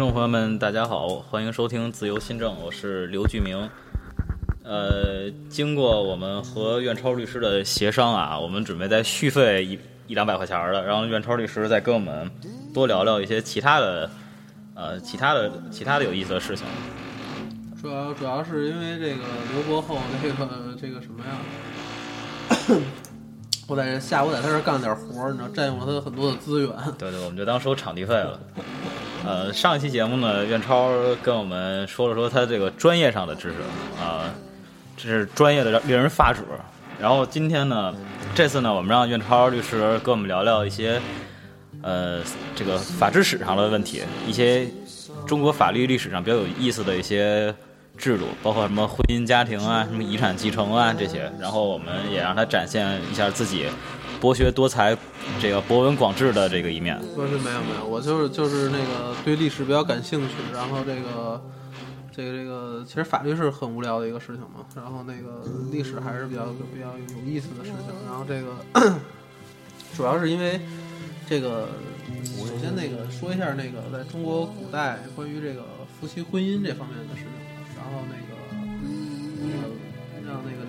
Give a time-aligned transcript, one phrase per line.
[0.00, 3.68] 众朋友们，大家好，欢迎收听自由新政，我是刘巨明。
[4.64, 12.30] 呃，经过我们和苑超律师的协商啊，我们准备再续费一一两百块钱的，让苑超律师再跟我们
[12.72, 14.10] 多聊聊一些其他的，
[14.74, 16.64] 呃，其他的其他的有意思的事情。
[17.78, 19.22] 主要主要是因为这个
[19.52, 20.48] 刘伯厚这个
[20.80, 22.80] 这个什么呀？
[23.68, 26.70] 我在这下午在他这儿干点活儿，你知道，占用了他很多的资源。
[26.96, 28.40] 对对，我们就当收场地费了。
[29.24, 30.90] 呃，上一期节目呢，苑超
[31.22, 33.56] 跟我们说了说他这个专业上的知识
[34.02, 34.32] 啊，
[34.96, 36.42] 这是专业的令人发指。
[36.98, 37.94] 然后今天呢，
[38.34, 41.00] 这次呢，我们让苑超律师跟我们聊聊一些
[41.82, 42.20] 呃
[42.54, 44.66] 这个法制史上的问题，一些
[45.26, 47.54] 中国法律历史上比较有意思的一些。
[47.98, 53.66] 制度包括什么婚姻家庭啊，什么遗产继承啊这些，然后我们也让他展现一下自己
[54.20, 54.96] 博学多才、
[55.40, 57.00] 这个博闻广志的这个一面。
[57.14, 61.42] 不是没有没有，我就是就是那个对历史比较感兴趣，然后这个
[62.14, 67.94] 这个这个其实法律是很无聊的一个事情嘛，然后那个历史还是比较比较有意思的事情。
[68.06, 68.56] 然后这个
[69.96, 70.60] 主要是因为
[71.28, 71.68] 这个，
[72.36, 75.62] 首先那个说一下那个在中国古代关于这个
[75.98, 77.30] 夫妻婚姻这方面的事情。
[77.76, 78.36] 然后那个，
[79.40, 79.72] 那个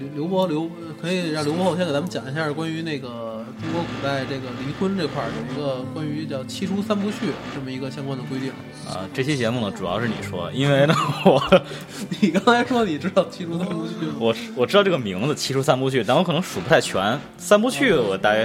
[0.01, 7.17] 刘刘伯刘可以让刘伯后先给咱们讲一下关于那个中国古代这个离婚这块儿有一个关于叫七出三不去
[7.53, 8.49] 这么一个相关的规定。
[8.89, 11.63] 啊，这期节目呢主要是你说，因为呢我
[12.19, 17.19] 你刚才说你知道七出三不去，我我知道这个名字七出三不去，但我可能数不太全。
[17.37, 18.41] 三不去我大概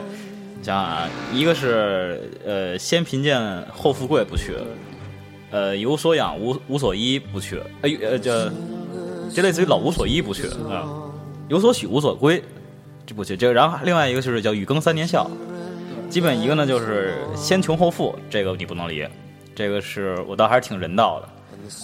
[0.63, 3.41] 想想啊，一个是呃先贫贱
[3.73, 4.53] 后富贵不去。
[5.53, 8.53] 呃，有所养无无所依不去，呃呃，这
[9.33, 10.85] 这类似于老无所依不去啊，
[11.49, 12.43] 有所许无所归，
[13.07, 13.37] 这不去。
[13.37, 15.31] 这然后另外一个就是叫与耕三年孝，
[16.11, 19.07] 基本一个呢就是先穷后富，这个你不能离，
[19.55, 21.29] 这个是我倒还是挺人道的。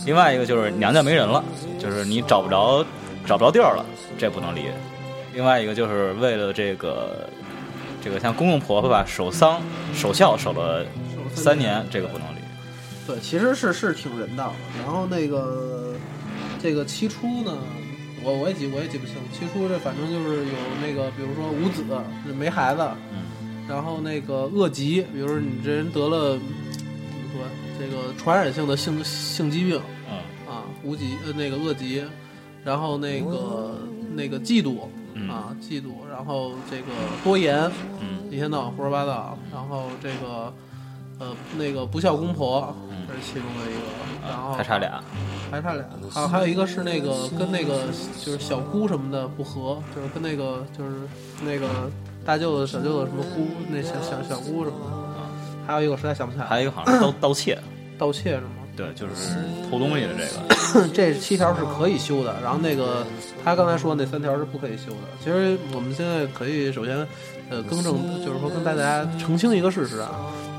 [0.07, 1.43] 另外一个就是娘家没人了，
[1.79, 2.85] 就是你找不着
[3.27, 3.85] 找不着地儿了，
[4.19, 4.63] 这不能离。
[5.35, 7.29] 另外一个就是为了这个
[8.01, 9.61] 这个像公公婆婆吧守丧
[9.95, 10.85] 守孝守了
[11.35, 12.39] 三年，这个不能离。
[13.07, 14.83] 对，其实是是挺人道的。
[14.83, 15.95] 然后那个
[16.61, 17.57] 这个七出呢，
[18.25, 19.17] 我我也记我也记不清。
[19.33, 21.85] 七出这反正就是有那个，比如说无子，
[22.35, 22.83] 没孩子。
[23.13, 23.67] 嗯。
[23.69, 27.43] 然后那个恶疾，比如说你这人得了怎么说
[27.79, 29.81] 这个传染性的性性疾病。
[30.09, 30.19] 嗯。
[30.53, 32.05] 啊，无疾呃那个恶疾，
[32.65, 33.79] 然后那个
[34.15, 34.81] 那个嫉妒
[35.31, 36.87] 啊嫉妒，然后这个
[37.23, 40.53] 多言，嗯，一天到晚胡说八道，然后这个。
[41.23, 42.75] 呃，那个不孝公婆，
[43.07, 45.01] 这是其中的一个，然后还差俩，
[45.53, 47.85] 还差俩，还有还有一个是那个跟那个
[48.21, 50.97] 就是小姑什么的不和，就是跟那个就是
[51.45, 51.89] 那个
[52.27, 57.57] 大舅子小舅子什么姑那小小小姑什么的，还有一个我实在想不起来，还有一个好像是盗盗窃，
[57.97, 58.49] 盗窃是吗？
[58.75, 59.13] 对，就是
[59.71, 63.07] 偷东西的这个， 这七条是可以修的，然后那个
[63.45, 65.09] 他刚才说那三条是不可以修的。
[65.23, 66.97] 其实我们现在可以首先
[67.49, 67.95] 呃更正，
[68.25, 70.11] 就是说跟大家澄清一个事实啊。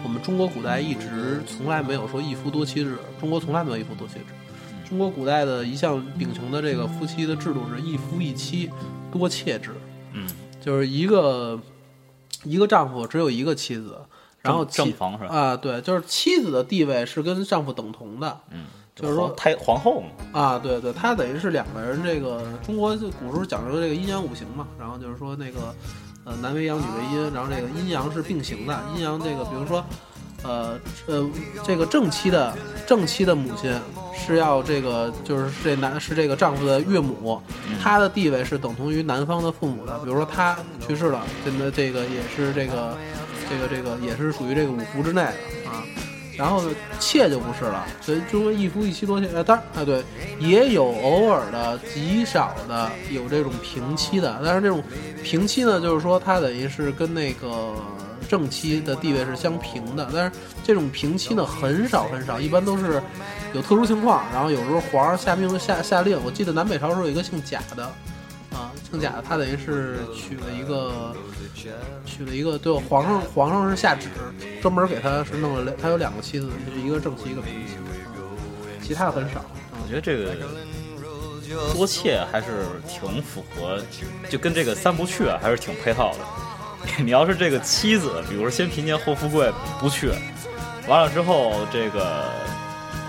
[0.04, 4.26] 我们中国古代一直从来没有说一夫多妻制，中国从来没有一夫多妻制。
[4.88, 8.70] 中国古代的一项秉承的这个夫妻的制度是一夫一妻
[9.12, 9.72] 多妾制。
[10.12, 10.28] 嗯，
[10.60, 11.60] 就是一个
[12.44, 13.98] 一个丈夫只有一个妻子，
[14.42, 15.34] 然后正房是吧？
[15.34, 18.42] 啊，对，就是妻子的地位是跟丈夫等同的。
[18.52, 20.08] 嗯，就是说太皇后嘛。
[20.40, 22.04] 啊，对对，她等于是两个人。
[22.04, 25.74] 这个中国古时候讲究这个阴阳五行嘛，然后就是说那个。
[26.26, 28.84] 呃，男为阳，女为阴，然后这个阴阳是并行的。
[28.96, 29.84] 阴阳这个，比如说，
[30.44, 31.30] 呃呃，
[31.66, 32.56] 这个正妻的
[32.88, 33.78] 正妻的母亲
[34.16, 37.42] 是要这个，就是这男是这个丈夫的岳母，
[37.82, 40.00] 她的地位是等同于男方的父母的。
[40.00, 40.58] 比如说她
[40.88, 42.98] 去世了，真的这个也是这个
[43.50, 45.84] 这个这个也是属于这个五福之内的啊。
[46.38, 46.64] 然后
[47.00, 49.28] 妾就不是了，所以中国一夫一妻多妾。
[49.34, 50.04] 呃，当然啊，对，
[50.40, 54.84] 也有偶尔的极少的有这种平妻的，但是这种
[55.24, 57.76] 平妻呢，就是说他等于是跟那个
[58.28, 60.10] 正妻的地位是相平的。
[60.14, 60.32] 但是
[60.64, 63.02] 这种平妻呢，很少很少，一般都是
[63.54, 64.24] 有特殊情况。
[64.34, 67.92] 然后有时候皇上下命下下令，我记得南北朝时候有一个姓贾的。
[68.94, 71.16] 啊，姓贾的，他等于是娶了一个，
[72.06, 74.08] 娶了一个，对，皇上皇上是下旨，
[74.62, 77.74] 专门给他是弄了，他有两个妻子，就是一个正妻，一个平妻，
[78.88, 79.44] 其他的很少。
[79.82, 80.36] 我觉得这个
[81.74, 83.82] 多妾还是挺符合，
[84.30, 86.20] 就跟这个三不去啊，还是挺配套的。
[87.04, 90.12] 你要是这个妻子，比如说先贫贱后富贵不去，
[90.88, 92.30] 完了之后这个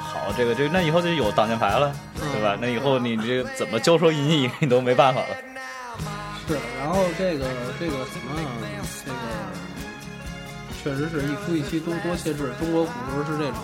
[0.00, 0.32] 好。
[0.36, 1.94] 这个这个那以后就有挡箭牌了，
[2.32, 2.56] 对吧？
[2.58, 5.26] 那以后你这怎么交收银役 你都没办法了。
[6.94, 7.44] 是，然后这个
[7.80, 8.30] 这个什么，
[9.04, 9.16] 这个
[10.82, 12.52] 确实是一夫一妻多多妾制。
[12.60, 13.54] 中国古时候是这种，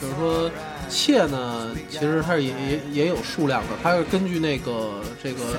[0.00, 0.48] 就是说
[0.88, 5.58] 妾呢，其实它是也也也有数量的，它是根据那个这个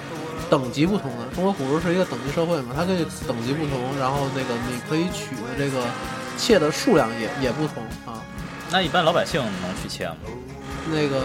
[0.50, 1.26] 等级不同的。
[1.36, 5.84] 中国古时候是一个等级社会嘛，它根据等级不同，然后那个你可以娶的这个
[6.38, 8.24] 妾的数量也也不同啊。
[8.72, 10.16] 那一般老百姓能娶妾吗？
[10.92, 11.22] 那个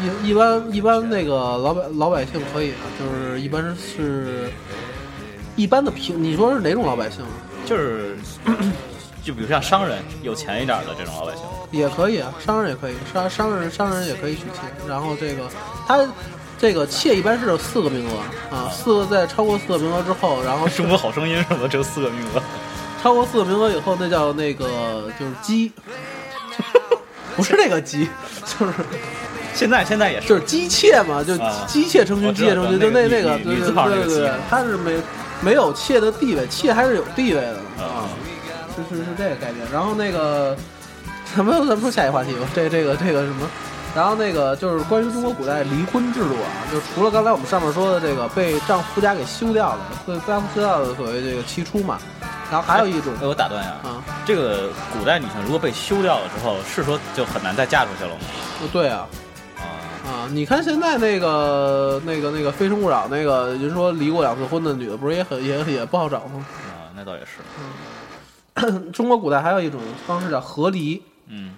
[0.00, 4.50] 一一般一般那个老百老百姓可以啊，就是一般是
[5.56, 7.20] 一般的平，你说是哪种老百姓？
[7.64, 8.16] 就是，
[9.22, 14.60] 就比如像商人，有钱一点的这种老百姓，也可以啊，商人也可以，商商人商人也可以娶妾。
[14.88, 15.48] 然后这个
[15.86, 16.06] 他
[16.58, 21.68] 这个妾一般是有四个名额啊，四个在超过四个名额之后，然后 中国好声音是吗？
[21.70, 22.42] 只有四个名额。
[23.02, 25.70] 超过四个名额以后，那叫那个就是鸡，
[27.36, 28.08] 不是那个鸡，
[28.58, 28.72] 就是
[29.54, 34.96] 现在现在也是，就是姬妾嘛，就啊姬妾成群，我知道姬妾成群，就那那个个，对对女女字旁那对他是没
[35.44, 38.08] 没有妾的地位，妾还是有地位的啊，
[38.74, 39.66] 是是是这个概念。
[39.70, 40.56] 然后那个，
[41.36, 43.46] 咱们咱们说下一个话题吧，这这个这个什么？
[43.94, 51.98] 然后那个就是关于中国古代离婚制度啊，就除了刚才我们上面说的这个被丈夫家给休掉了，被丈夫休掉的所谓这个妻出嘛，
[52.50, 58.20] 然后还有一种哎，我打断一下，啊，这个古代女性如果被休掉了之后，是说就很难再嫁出去了吗？
[58.72, 59.06] 对啊，
[60.30, 66.46] 你看现在那个那个那个《非诚勿扰》那个人说离过两次婚的女的，不是也很也也不好找吗？
[66.68, 71.54] 啊，那倒也是， 中国古代还有一种方式叫和离，嗯，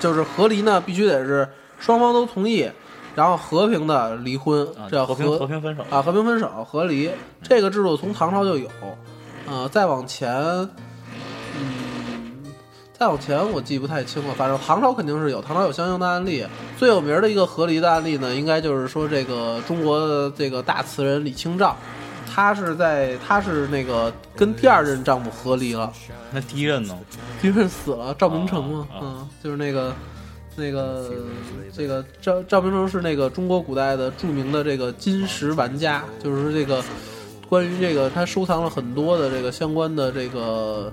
[0.00, 1.48] 就是和离呢必须得是
[1.78, 2.70] 双方都同意，
[3.14, 5.84] 然后和平的离婚，啊这叫和平和平分手。
[5.90, 7.10] 啊，和平分手和离。
[7.42, 8.68] 这个制度从唐朝就有，
[9.46, 10.68] 呃，再往前，嗯，
[12.98, 16.44] 再往前我记不太清了，反正 唐朝肯定是有，唐朝有相应的案例。
[16.76, 21.76] 最有名的一个和离的案例呢，应该就是说这个中国的这个大词人李清照，
[22.28, 25.92] 她是在她是那个跟第二任丈夫和离了。
[26.32, 26.98] 那第一任呢？
[27.40, 29.94] 第一任死了，赵明诚嘛，啊啊嗯，就是那个，
[30.56, 31.10] 那个，
[31.72, 36.82] 这个赵赵明诚是那个中国古代的著名的这个金石玩家，就是说这个
[37.48, 40.92] 关于这个他收藏了很多的这个相关的这个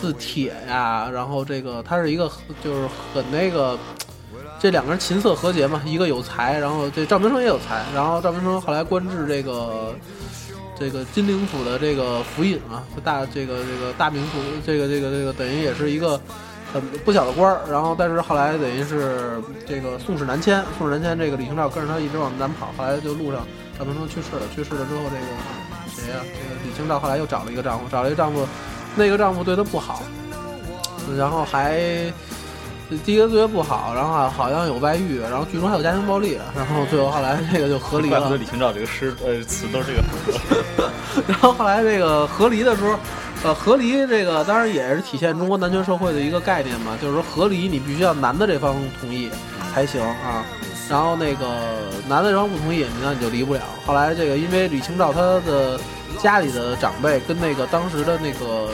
[0.00, 2.30] 字帖呀，然后这个他是一个
[2.62, 3.78] 就是很那个。
[4.58, 9.94] 这两个人琴瑟和谐嘛，一个有才，然后这赵明诚也有才，然后赵明诚后来官至这个
[10.78, 16.18] 这个金陵府的这个府尹啊，就大这个这个大名府，这个这个这个等于也是一个
[16.72, 17.60] 很不小的官儿。
[17.70, 23.46] 然后但是后来等于是这个宋史南迁，宋史南迁这个李清照跟着他一直往南跑，后来就路上
[23.78, 25.26] 赵明诚去世了，去世了之后这个
[25.94, 28.46] 谁呀、这个李清照后来又找了一个丈夫，找了一个丈夫，
[28.94, 30.02] 那个丈夫对她不好，
[31.16, 31.80] 然后还。
[33.04, 38.34] 第一个对她不好，然后好好像有外遇，然后剧中还有家庭暴力，然后最后后来这个就和离了怪不。
[38.34, 40.92] 得李清照这个诗呃词都是这个。
[41.26, 42.96] 然后后来这个和离的时候，
[43.42, 49.28] 呃，和离这个当然也是体现中国男权社会的一个概念嘛，就是说和离你必须要男的这方同意
[49.74, 50.44] 才行啊。
[50.88, 53.60] 然后那个男的这方不同意，那你就离不了。
[53.84, 55.78] 后来这个因为李清照她的
[56.18, 58.68] 家里的长辈跟那个当时的那个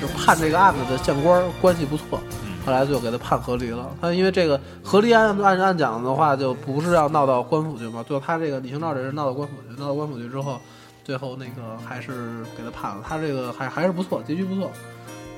[0.00, 2.20] 就判这个案子的县官关系不错，
[2.66, 3.90] 后来就给他判和离了。
[4.00, 10.60] 他因为这个和离案按按讲的话，就不是要闹到官府去嘛，最后他这个李清照这人闹到官府去，闹到官府去之后。
[11.04, 14.70] 最后那个还是给他判了，他这个还还是不错，结局不错。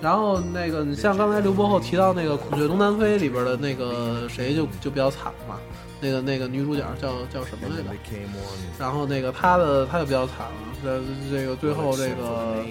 [0.00, 5.56] 然后那个你像刚才刘伯厚提到那个《孔雀东南飞》里边的那个谁就就比较惨嘛，
[6.00, 7.90] 那个那个女主角叫叫什么来着？
[8.78, 10.52] 然后那个她的她就比较惨了，
[10.84, 11.00] 这
[11.30, 12.64] 这个最后这个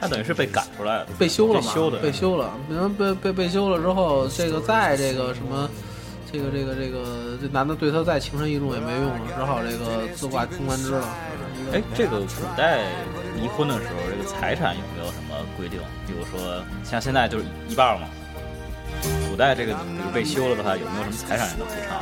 [0.00, 2.52] 她等于是被赶出来了，被休了嘛，被休的被休了。
[2.68, 5.70] 然后被被被休了之后，这个再这个什么，
[6.32, 11.08] 这个这个这个这男的对她再情深意重也没用了，只好这个自挂东南枝了。
[11.72, 12.82] 哎，这个古代
[13.40, 15.78] 离婚的时候，这个财产有没有什么规定？
[16.06, 18.08] 比如说像现在就是一半嘛。
[19.28, 21.98] 古代这个比如被休了的话，有没有什么财产上的补偿？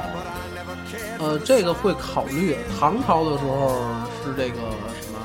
[1.18, 2.56] 呃，这个会考虑。
[2.78, 3.80] 唐朝的时候
[4.24, 4.58] 是这个
[5.00, 5.18] 什么？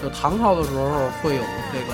[0.00, 1.92] 就唐朝的时候会有这个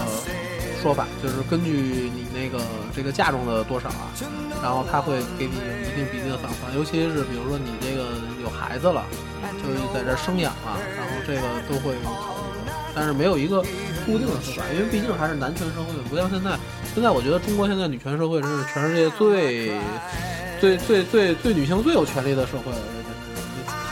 [0.82, 2.62] 说法，就是根据你那个
[2.94, 4.12] 这个嫁妆的多少啊，
[4.62, 6.74] 然后他会给你一定比例的返还。
[6.76, 8.04] 尤其是比如说你这个
[8.42, 9.04] 有孩子了，
[9.62, 12.70] 就是在这生养啊，然后这个都会考虑。
[12.94, 13.60] 但是没有一个
[14.06, 16.56] 固定的说法，因为毕竟还是男权社会，不像现在。
[16.96, 19.70] 现在我觉得中国现在女权社会真是全世界最
[20.58, 22.78] 最最最最女性最有权利的社会了，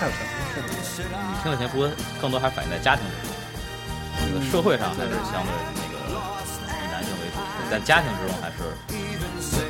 [0.00, 1.20] 太有权利了。
[1.28, 1.86] 女性的钱不过
[2.18, 3.36] 更多还是反映在家庭之中，
[4.24, 6.00] 这个社会上还是相对那个
[6.80, 7.36] 以男性为主，
[7.70, 8.72] 但家庭之中还是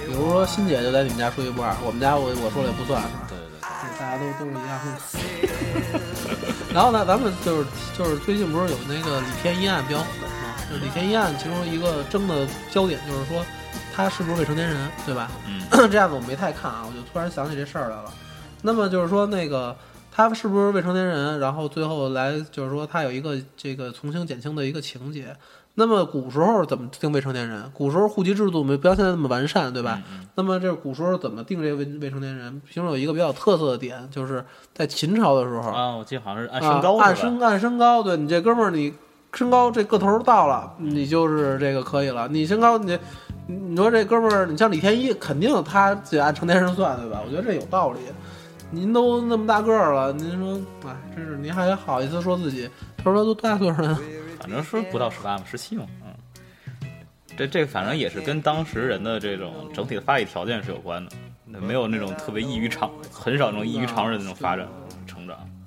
[0.07, 3.27] 比如说欣姐就在你们家说一不二，我们家我我说了也不算，是吧？
[3.29, 3.59] 对对对。
[3.99, 4.95] 大家都都是一样的。
[6.73, 7.67] 然后呢，咱们就是
[7.99, 10.31] 就是最近不是有那个李天一案比较火嘛？
[10.71, 13.45] 就是李天一案其中一个争的焦点就是说
[13.95, 15.31] 他是不是未成年人，对吧？
[15.47, 18.13] 嗯， 这样子我没太看啊，我就突然想起这事儿来了。
[18.63, 19.77] 那么就是说那个
[20.11, 21.39] 他是不是未成年人？
[21.39, 25.37] 然后最后来就是说他有一个这个从轻减轻的一个情节。
[25.77, 27.69] 那么古时候怎么定未成年人？
[27.75, 30.01] 古时候户籍制度没不像现在那么完善，对吧？
[30.13, 32.63] 嗯那么这古时候怎么定这个未未成年人？
[32.69, 37.17] 其中有一个比较特色的点，就是在秦朝的时候，啊，我记得好像是按身高啊、按？
[37.17, 38.95] 身按身高，对你这哥们儿，你
[39.35, 42.29] 身高这个头到了，你就是这个可以了。
[42.29, 42.99] 你身高你
[43.47, 47.21] 你说这哥们儿，你像李天一，肯定他得按成年人算，对吧？
[47.25, 47.99] 我觉得这有道理。
[48.71, 52.69] 您都那么大个儿了，您说，哎，真是您还好意思说自己？
[52.97, 54.01] 他说都多大岁数了？
[54.41, 56.15] 反正说不到十八嘛，十七嘛，嗯。
[57.37, 64.67] 这这反正也是跟当时人的这种整体的发育条件是有关的，没有那种特别异于常，很少那种异于常人的那种发展，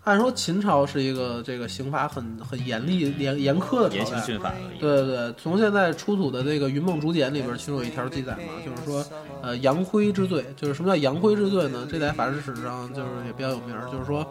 [0.08, 4.26] 按说秦朝是一个这个刑罚很很严厉、严严苛的朝严刑代。
[4.26, 4.56] 峻法的。
[4.80, 9.06] 对对对，从现在出土的这个《云梦竹简》里边，其中有一条记载嘛，就是说，
[9.42, 11.86] 呃，扬灰之罪，就是什么叫扬灰之罪呢？
[11.92, 14.26] 这在法制史上就是也比较有名儿，就是说，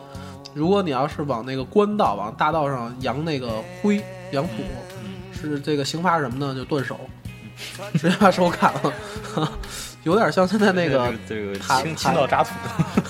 [0.54, 4.02] 如果你要是往那个官道、往大道上扬那个灰、
[4.32, 4.52] 扬土，
[5.38, 6.54] 是这个刑罚什么呢？
[6.54, 6.98] 就断手，
[8.00, 9.52] 直接把手砍了，
[10.06, 12.50] 有点像现在那个 这个塔清塔清道渣土，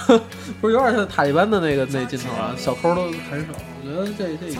[0.62, 4.58] 不是有点像塔利班的那个那镜头啊，小偷都很少，我觉得这这也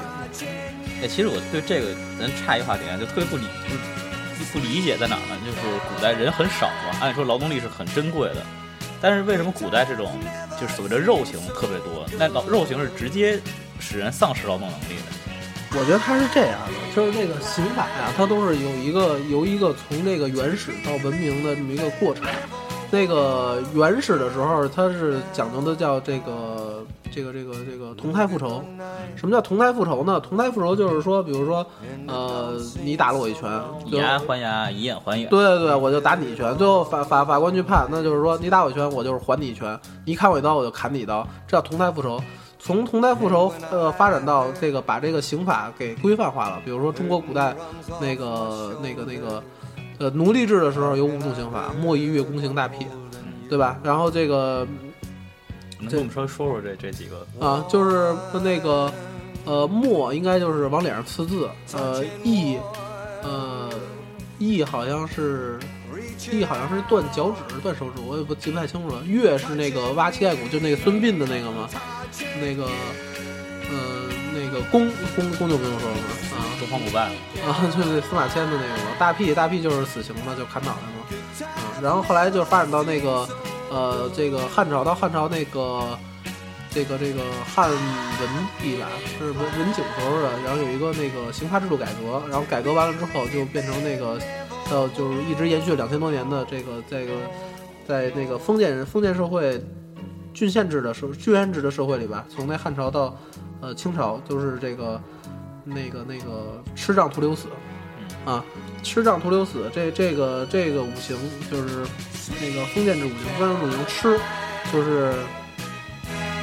[1.03, 1.89] 哎，其实我对这个
[2.21, 3.45] 咱差异化点就特别不理
[4.39, 5.37] 不不理解在哪儿呢？
[5.47, 8.43] 就是古代人很少嘛，按说劳动力是很珍贵的，
[9.01, 10.13] 但是为什么古代这种
[10.61, 12.07] 就是所谓的肉刑特别多？
[12.19, 13.41] 那劳肉刑是直接
[13.81, 15.26] 使人丧失劳动能力的。
[15.79, 22.25] 我觉得它是这样的，就是这个刑法呀、它都是有一个由一个从这个原始到文明的这么一个过程。
[22.91, 28.65] 那个原始的时候，它是讲究的叫这个这个这个这个同态复仇。
[29.17, 30.21] 什么叫同态复仇呢？
[30.21, 31.67] 同态复仇就是说，比如说，
[32.07, 33.51] 呃，你打了我一拳，
[33.87, 35.29] 以牙还牙，以眼还眼。
[35.29, 42.23] 对对对，我就打你一拳，最后法法法官去判，那就是说你打我一拳，我就是还你一拳；你砍我一刀，我就砍你一刀，这叫同态复仇。
[42.59, 47.55] 从同代复仇呃发展到这个把这个刑法给规范化了，比如说中国古代
[48.01, 49.43] 那个那个那个
[49.99, 52.87] 呃奴隶制的时候有五种刑法，莫一月宫刑大辟，
[53.49, 53.79] 对吧？
[53.83, 54.67] 然后这个
[55.79, 57.47] 能跟我们说说说这这几个？
[57.47, 58.93] 啊，就是那个
[59.45, 62.59] 呃墨应该就是往脸上刺字，呃义
[63.23, 63.71] 呃
[64.39, 65.59] 义好像是
[66.33, 69.03] 义好像是断脚趾、断手指，我也不记不太清楚了。
[69.05, 71.69] 月是那个挖膝盖骨，就那个孙膑的那个嘛，
[72.41, 72.65] 那个
[73.71, 76.03] 呃那个公公公就不用说了嘛
[76.37, 76.45] 啊。
[76.59, 77.03] 东方不败，
[77.47, 81.47] 啊，就是 司马迁的那个嘛，大辟大辟就是死刑嘛，就砍脑袋嘛。
[81.47, 83.29] 啊，然后后来就发展到那个
[83.71, 85.99] 呃，这个汉朝到汉朝那个
[86.71, 87.79] 这个这个汉文
[88.63, 94.19] 帝吧，是文文景时候的，然后有一个那个刑罚制度改革，然后改革完了之后就变成那个
[94.71, 97.13] 到就是一直延续了两千多年的这个这个
[97.87, 99.63] 在那个封建封建社会
[100.37, 103.17] 郡县制的社郡县制的社会里吧，从那汉朝到
[103.63, 105.01] 呃清朝就是这个
[105.65, 107.49] 那个那个吃杖徒留死
[108.27, 108.45] 啊，
[108.83, 111.17] 吃杖徒留死，这这个这个五行
[111.51, 111.87] 就是
[112.39, 114.21] 那个封建制五行，封建制五行吃
[114.71, 115.15] 就是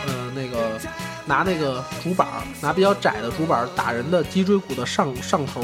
[0.07, 0.79] 呃那个
[1.27, 5.61] 拿那个竹板儿，拿比较窄的竹板儿打人的脊椎骨的上上头。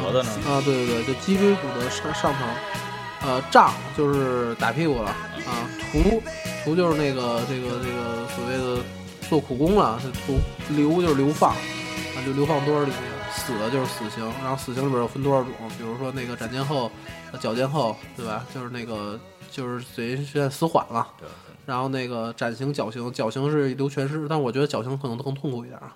[0.00, 0.30] 脖子呢？
[0.48, 5.10] 啊，对对对，就脊椎骨的上上头，呃，杖就是打屁股了
[5.46, 6.22] 啊，徒
[6.66, 8.82] 徒就是那个这个这个所谓的
[9.28, 10.36] 做苦工了，是徒
[10.74, 13.00] 流就是流放啊，就流放多少里面，
[13.32, 16.90] 死的就是死刑，然后死刑里边有分多少种，比如说那个斩监后、
[17.30, 18.44] 呃绞监后，对吧？
[18.52, 19.16] 就是那个
[19.48, 21.28] 就是等于现在死缓了，对，
[21.66, 25.94] 然后那个斩刑、绞刑，绞刑是流全尸，但我觉得绞刑可能更痛苦一点啊。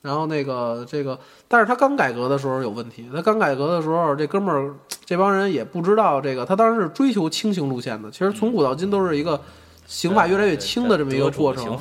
[0.00, 3.06] 然后那个这个，但是他刚改革的时候有问题。
[3.12, 4.72] 他刚改革的时候，这哥们儿
[5.04, 8.10] 这帮人也不知道这个，他当时是追求轻刑路线的。
[8.10, 9.38] 其实从古到今都是一个
[9.86, 11.78] 刑法越来越轻的这么一个过程。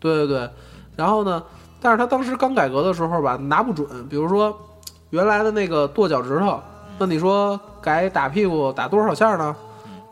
[0.00, 0.50] 对对对，
[0.96, 1.42] 然后呢，
[1.80, 3.86] 但是他当时刚改革的时候吧，拿不准。
[4.08, 4.56] 比如说
[5.10, 6.60] 原来的那个跺脚趾头，
[6.98, 9.54] 那你说改打屁股打多少下呢？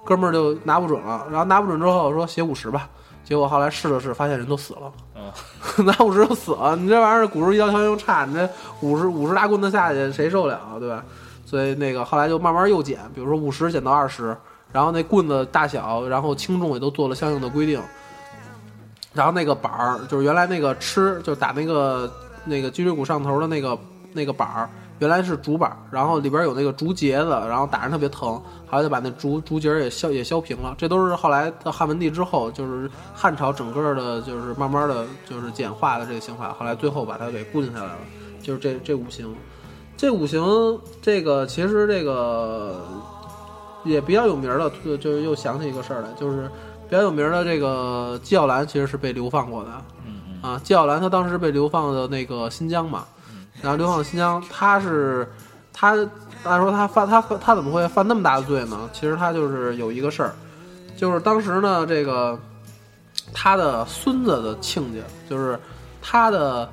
[0.05, 1.26] 哥们儿就拿不准了。
[1.31, 2.88] 然后拿不准之后说写五十吧，
[3.25, 4.93] 结果后来试了试，发现人都死了。
[5.15, 5.33] 嗯，
[5.87, 8.49] 拿五十就死了，你这玩意儿骨质医疗条件又差，你这
[8.81, 11.05] 五十五十大棍子下去谁受了啊，对吧？
[11.45, 14.37] 所以那个后来就慢慢又减，比如说五十减到二十，
[14.73, 17.81] 然后那棍子大小，然后轻重也都做了相应的规定。
[19.15, 22.13] 然后那个板儿，就是原来那个吃，就是打那个
[22.45, 23.79] 那个脊椎骨上头的那个
[24.13, 24.69] 那个板儿，
[24.99, 28.35] 原来是竹板儿，然后里边有那个竹节子，然后打人特别疼，
[28.67, 30.75] 后来就把那竹竹节也削也削平了。
[30.77, 37.99] 这都是后来到汉文帝之后，就是汉朝整个的，就是慢慢的就是简化的这个刑法，后来最后把它给固定下来了，
[38.43, 39.35] 就是这这五行。
[39.97, 42.85] 这五行，这个其实这个
[43.87, 46.50] 也比较有名儿的，就就又想起一个事儿来，就是
[46.88, 49.71] 比较有名的这个纪晓岚其实是被流放过的
[50.07, 50.61] 嗯嗯啊。
[50.62, 53.05] 纪晓岚他当时被流放的那个新疆嘛，
[53.62, 55.26] 然后流放新疆，他是
[55.73, 55.97] 他
[56.45, 58.90] 按说他犯他他怎么会犯那么大的罪呢？
[58.93, 60.35] 其实他就是有一个事儿，
[60.97, 62.38] 就是当时呢这个
[63.33, 65.59] 他的孙子的亲家，就是
[66.02, 66.69] 他的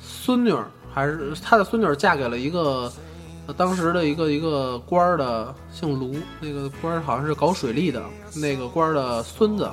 [0.00, 2.90] 孙女儿还是他的孙女儿嫁给了一个。
[3.46, 8.02] 呃当时的一个一个官儿的姓卢，那个官儿好像是搞水利的，
[8.34, 9.68] 那个官儿的孙子，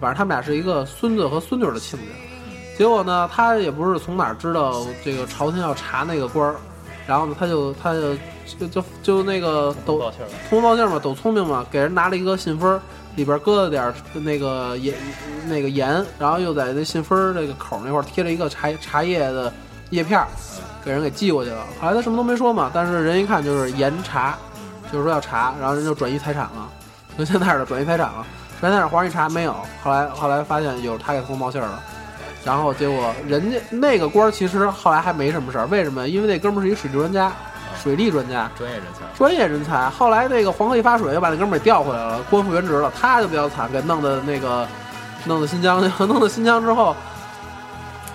[0.00, 2.04] 反正他们俩是一个孙子和孙女儿的亲家。
[2.78, 6.56] 结果呢，他也不是从哪儿知道这个朝廷要查那个官儿，
[7.06, 8.14] 然后呢，他就他就
[8.58, 10.12] 就就就那个抖通
[10.48, 12.80] 风报信嘛，抖聪明嘛，给人拿了一个信封儿，
[13.16, 14.94] 里边搁了点儿那个盐
[15.46, 19.52] 那个盐，然后又在那信封儿这个口儿那块儿贴了一个茶茶叶的
[19.90, 20.26] 叶片儿，
[20.84, 21.64] 给人给寄过去了。
[21.80, 24.36] 后来他什么都没说嘛，但是人一看就是严查，
[24.92, 26.68] 就是说要查，然后人就转移财产了，
[27.18, 28.24] 就现在的转移财产了。
[28.60, 31.82] 转移财产皇上一查没有，后来后来发现有他给通风报信儿了。
[32.44, 36.08] 然后结果人家那个官儿其实后来还没什么事儿，为什么？
[36.08, 37.30] 因为那哥们儿是一水利专家，
[37.82, 39.16] 水利专家，专业人才。
[39.16, 39.90] 专业人才。
[39.90, 42.90] 后来那个黄河一发水，又把那哥们儿给调回来了，官复原职了。
[42.98, 44.66] 他就比较惨，给弄的那个，
[45.26, 46.96] 弄到新疆去， 弄到新疆之后，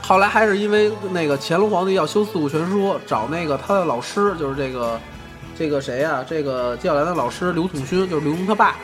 [0.08, 5.00] 后来还是因为那个乾隆皇帝要修四库全书，找那个他的老师，就是这个
[5.58, 8.76] 这个谁呀、这个纪晓岚的老师刘统勋，就是刘墉他爸。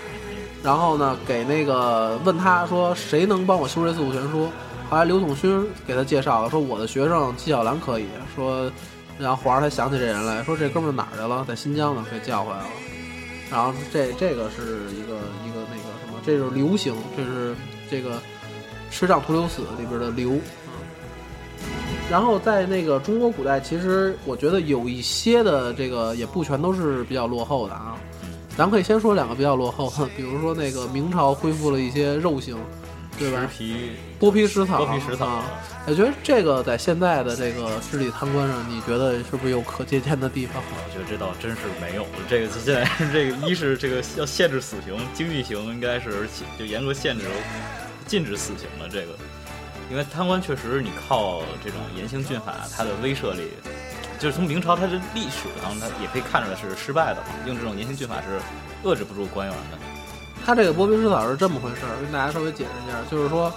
[0.63, 4.49] 然后呢，给那个问他说谁能帮我修这四库全书？
[4.89, 8.07] 后来刘统勋给他介绍了，说我的学生纪晓岚可以。
[8.35, 8.71] 说，
[9.19, 11.45] 然后皇上才想起这人来说这哥们儿哪儿去了？
[11.47, 12.65] 在新疆呢，给叫回来了。
[13.51, 17.55] 然后这这个是一个一个那个什么，这是流行，这是
[17.91, 18.15] 这个
[18.89, 20.31] 《吃杖徒留死》里边的刘。
[22.11, 27.95] 啊然后在那个中国古代，其实我觉得有一些的这个也不全都是比较落后的啊。
[28.57, 32.57] 咱可以先说两个比较落后的， 比如说那个明朝恢复了一些肉刑，
[33.17, 33.57] 对吧吃？
[33.57, 35.45] 皮剥皮食草，剥皮食草啊。
[35.87, 40.61] 我觉得这个在现在的这个治理贪官上，你觉得是不是有可借鉴的地方？
[40.61, 42.05] 我觉得这倒真是没有。
[42.29, 46.27] 这个现在这个，一是这个要限制死刑，经济刑应该是
[46.59, 47.24] 就严格限制
[48.05, 49.13] 禁止死刑的这个，
[49.91, 53.51] 因为贪官确实你靠这种严刑峻法，它的威慑力，
[54.17, 57.27] 就是从明朝它的历史上，它也可以看出来是失败的嘛。
[57.45, 58.39] 用这种严刑峻法是
[58.87, 59.77] 遏制不住官员的。
[60.45, 63.53] 他这个剥皮食草是这么回事儿，跟大家稍微解释一下，就是说，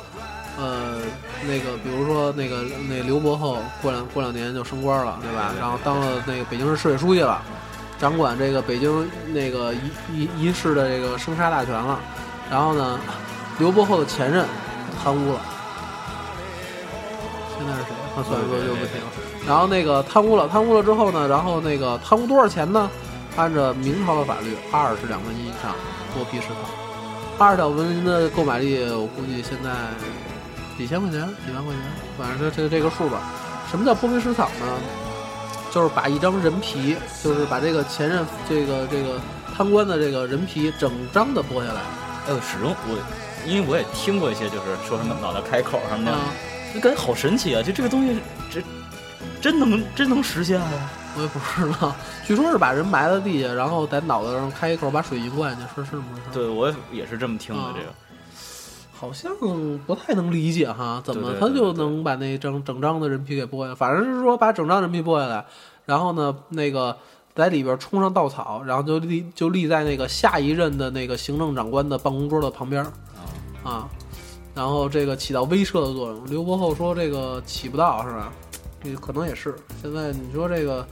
[0.58, 0.98] 呃，
[1.46, 5.54] 那个比如说那个那刘伯厚过两过两年就升官了，对吧？
[5.58, 7.40] 然后当了那个北京市市委书记了，
[7.98, 11.98] 掌管这个北京那个一一一市的这个生杀大权了。
[12.50, 12.98] 然后呢，
[13.58, 14.44] 刘伯厚的前任
[15.02, 15.40] 贪污了，
[17.64, 17.94] 现在是谁？
[18.16, 19.06] 那算了，就就不提了。
[19.46, 22.90] 然后那个贪污了，贪污了之后呢，然后那个贪污多少钱呢？
[23.36, 25.74] 按照明朝的法律，二十两文银以上
[26.14, 26.70] 剥皮食草。
[27.36, 29.70] 二十两文银的购买力，我估计现在
[30.78, 31.82] 几千块钱、几万块钱，
[32.16, 33.18] 反正就这这个数吧。
[33.70, 34.66] 什么叫剥皮食草呢？
[35.72, 39.20] 就是把一张人皮，就是把这个前任这个这个
[39.56, 41.80] 贪官的这个人皮整张的剥下来。
[42.28, 42.96] 哎呦，始终我，
[43.44, 46.20] 因为我也听过一些，就是说什么脑袋开口什么的，啊，
[46.74, 47.62] 就感觉好神奇啊！
[47.62, 48.18] 就这个东西，
[48.50, 48.60] 这
[49.40, 50.90] 真能真能实现啊！
[51.16, 51.94] 我也不知道，
[52.26, 56.26] 据说是把人埋在地下，然后在脑袋上开一口，把水一灌进去，是是这么回事？
[56.32, 57.62] 对，我也是这么听的。
[57.62, 57.86] 啊这个
[58.96, 59.30] 好像
[59.86, 63.74] 不太能理解哈，怎么他就能把那整整张的人皮给剥下来？
[63.74, 65.44] 反正是说把整张人皮剥下来，
[65.84, 66.96] 然后呢，那个
[67.34, 72.92] 在里边冲上稻草，然后就立就立在那个下一任的那个行政长官的办公桌的旁边儿
[73.68, 73.86] 啊，
[74.54, 76.26] 然后这个起到威慑的作用。
[76.26, 78.32] 刘伯厚说这个起不到是吧？
[78.84, 79.54] 也可能也是。
[79.82, 80.86] 现在你说这个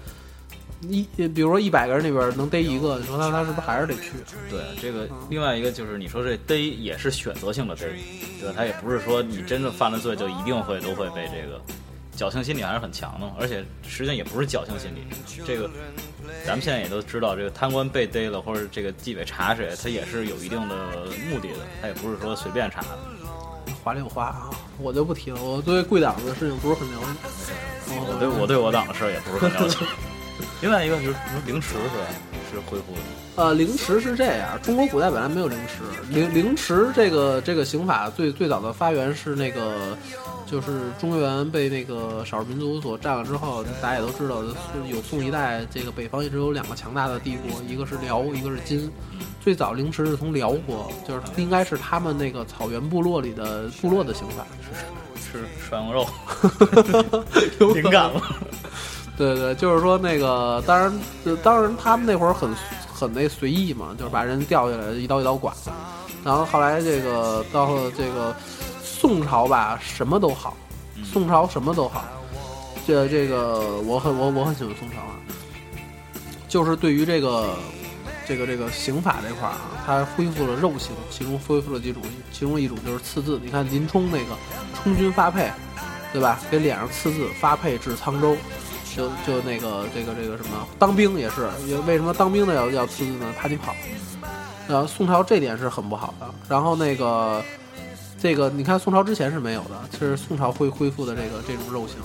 [0.81, 4.13] 一，比如说一百个人里边能逮一个，你说他他是不是还是得去？
[4.51, 7.87] 对这个，另外一个就是你说这逮也是选择性的逮，
[8.41, 8.55] 对吧？
[8.57, 11.61] 他也不是说你真的犯了罪就一定会都会被这个
[12.17, 15.01] 侥幸心理还是很强的嘛，而且实际上也不是侥幸心理，
[15.47, 15.71] 这个
[16.47, 20.77] 咱们现在也都知道，这个贪官被逮了或者这个纪委查谁，他也是有一定的
[21.31, 22.89] 目的的，他也不是说随便查的。
[23.83, 25.43] 话里有话啊，我就不提了。
[25.43, 26.99] 我对贵党的事情不是很了
[27.47, 27.53] 解。
[27.89, 29.79] 我对我对我党的事儿也不是很了解。
[30.61, 32.07] 另外一个就是什么凌迟是吧？
[32.51, 33.01] 是恢复的。
[33.37, 35.83] 呃，凌迟是这样，中国古代本来没有凌迟。
[36.11, 39.97] 凌凌迟这个这个刑法最最早的发源是那个，
[40.53, 44.43] 就是中原被那个少数民族所占了之后，大家也都知道，
[44.87, 48.93] 有宋一代，这个北方一直有两个强大的帝国，一个是辽，一个是金。
[49.41, 54.45] 最早凌迟是从辽国，就是应该是他们那个草原部落里的部落的刑法。
[55.17, 56.07] 吃涮羊肉，
[57.59, 58.21] 有灵感了。
[59.17, 60.93] 对对，就是说那个，当然，
[61.25, 62.55] 就当然他们那会儿很
[62.93, 65.51] 很那随意嘛，就是把人吊下来一刀一刀剐。
[66.23, 68.37] 然后后来这个到了这个
[69.03, 70.57] 宋朝吧，什么都好，
[71.03, 72.05] 宋朝什么都好。
[72.87, 75.19] 这这个我很我我很喜欢宋朝啊，
[76.49, 77.57] 就是对于这个
[78.29, 83.41] 这个这个刑法这块儿啊，它恢复了肉刑，其中恢复了几种，其中一种就是刺字。
[83.43, 84.37] 你看林冲那个
[84.81, 85.51] 充军发配，
[86.13, 86.39] 对吧？
[86.49, 88.37] 给脸上刺字，发配至沧州，
[88.97, 93.27] 就就那个这个这个什么当兵也是，也为什么当兵的要要刺字呢？
[93.37, 93.75] 怕你跑。
[94.69, 96.31] 然后宋朝这点是很不好的。
[96.49, 97.43] 然后那个
[98.23, 101.97] 这个你看宋朝之前是没有的，这是宋朝恢恢复的这个这种肉刑。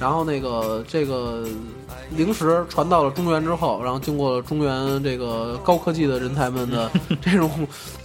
[0.00, 1.46] 然后那个这个
[2.16, 6.90] 零食传到了中原之后，然后经过了中原这个高科技的人才们的
[7.22, 7.48] 这种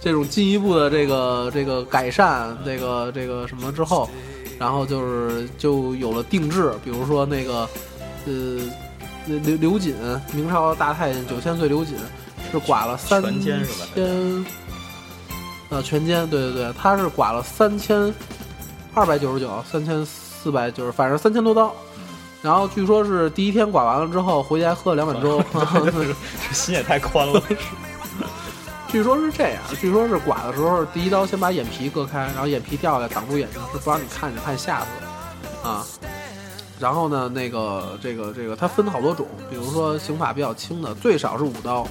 [0.00, 4.08] 这种进一步的这个这个改善，这个这个什么之后，
[4.56, 7.68] 然后就是就有了定制，比如说那个
[8.26, 8.60] 呃
[9.26, 9.96] 刘刘瑾，
[10.32, 11.96] 明朝大太监九千岁刘瑾
[12.52, 13.60] 是剐了三千，
[15.70, 18.12] 呃全歼，对对对，他是剐了三千
[18.92, 21.74] 二百九十九，三千四百九十，反正三千多刀。
[22.42, 25.42] 然后据说是第一天剐完了之后，回家喝了两碗粥。
[26.48, 27.42] 这心也太宽了。
[28.88, 34.86] 据说是这样，据说是剐的时候，第一刀先把眼皮割开，然后眼皮掉下来挡住眼睛，是不让你看见，怕你吓死
[35.62, 35.86] 啊。
[36.80, 41.86] 然后呢，那个这个这个，它分好多种，比如说刑法比较轻的，最少是五刀，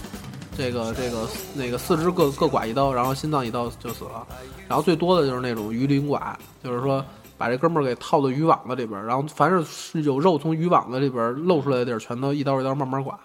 [0.58, 4.26] 这个这个那个四肢各各剐一刀，然后心脏一刀就死了。
[4.68, 7.04] 然后最多的就是那种鱼鳞剐，就是说
[7.38, 13.18] 把这哥们儿给套到渔网子里边儿，然后凡是是有肉从渔网子里边儿露出来的地儿，全都一刀一刀慢慢剐。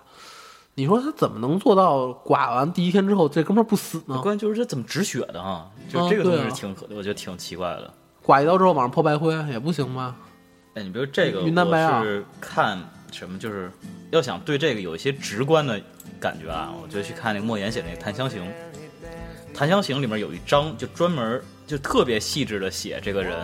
[0.76, 4.20] 你说他怎么能做到剐完第一天之后这哥们儿不死呢？
[4.22, 5.66] 关键就是这怎么止血的啊？
[5.88, 7.92] 就啊这个东西挺我觉得挺奇怪的。
[8.22, 10.16] 剐一刀之后往上泼白灰也不行吗？
[10.74, 12.76] 哎，你比如这个，云南白啊我是看
[13.14, 13.70] 什么，就是
[14.11, 15.81] 要想对这个有一些直观的
[16.20, 18.42] 感觉啊，我就去看那个莫言写的那个《檀香刑》。
[19.57, 23.37] 《檀香刑》里面有一章就专门就特别细致的写这个人，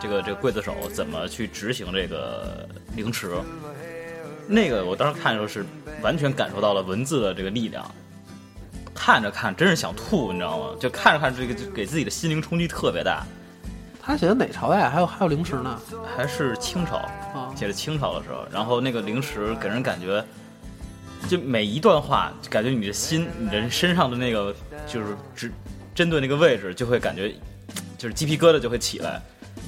[0.00, 3.32] 这个这个刽子手怎么去执行这个凌迟。
[4.46, 5.66] 那个我当时看的时候是
[6.02, 7.84] 完全感受到了文字的这个力量，
[8.94, 10.76] 看着看真是想吐，你知道吗？
[10.78, 13.26] 就看着看着这个就给自己的心灵冲击特别大。
[14.00, 14.88] 他写的哪朝代？
[14.88, 15.80] 还有还有凌迟呢？
[16.16, 17.10] 还是清朝，啊，
[17.56, 20.24] 写的清朝的时候，然后那个零食给人感觉，
[21.28, 24.54] 就每一段话，就感觉你的心，你的身上的那个
[24.86, 25.52] 就是只
[25.94, 27.34] 针对那个位置，就会感觉
[27.98, 29.20] 就是鸡皮疙瘩就会起来。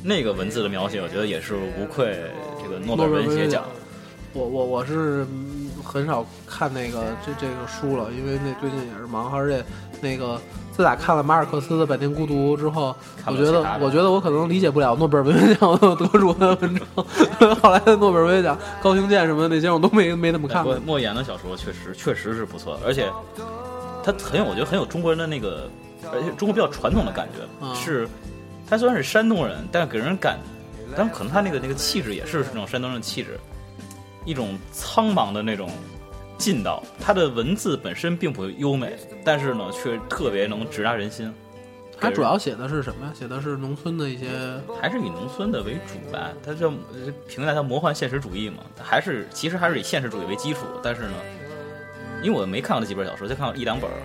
[0.02, 2.20] 那个文字的描写，我觉得也是无愧
[2.62, 3.64] 这个诺贝尔文学奖。
[4.34, 9.64] 我我我是嗯很少看那个这这个书了，因为那最近也是忙，而且
[10.00, 10.40] 那个
[10.78, 12.94] 自打看了马尔克斯的《百年孤独》之后，
[13.26, 17.56] 我觉得我觉得我可能理解不了诺贝尔文学奖得主的文章。
[17.56, 20.74] 后来的诺贝尔文学奖，高行健什么的那些我都没没怎么看过。
[20.74, 23.10] 莫莫言的小说确实确实是不错，而且
[24.04, 25.68] 他很有，我觉得很有中国人的那个，
[26.12, 28.08] 而且中国比较传统的感觉，嗯是
[28.70, 30.38] 他虽然是山东人，但给人感，
[30.96, 33.36] 但可能他那个那个气质也是那种山东人的气质，
[34.24, 35.68] 一种苍茫的那种
[36.38, 36.82] 劲道。
[36.98, 41.30] 他的文字本身并不优美，但是呢，却特别能直达人心。
[42.00, 43.12] 他主要写的是什么呀？
[43.12, 44.28] 写的是农村的一些
[44.80, 51.14] 还是以农村的为主吧，他叫呃评价他魔幻现实主义嘛，还是其实还是以现实主义为基础，但是呢，
[52.22, 53.96] 因为我没看过那几本小说，就看过一两本儿，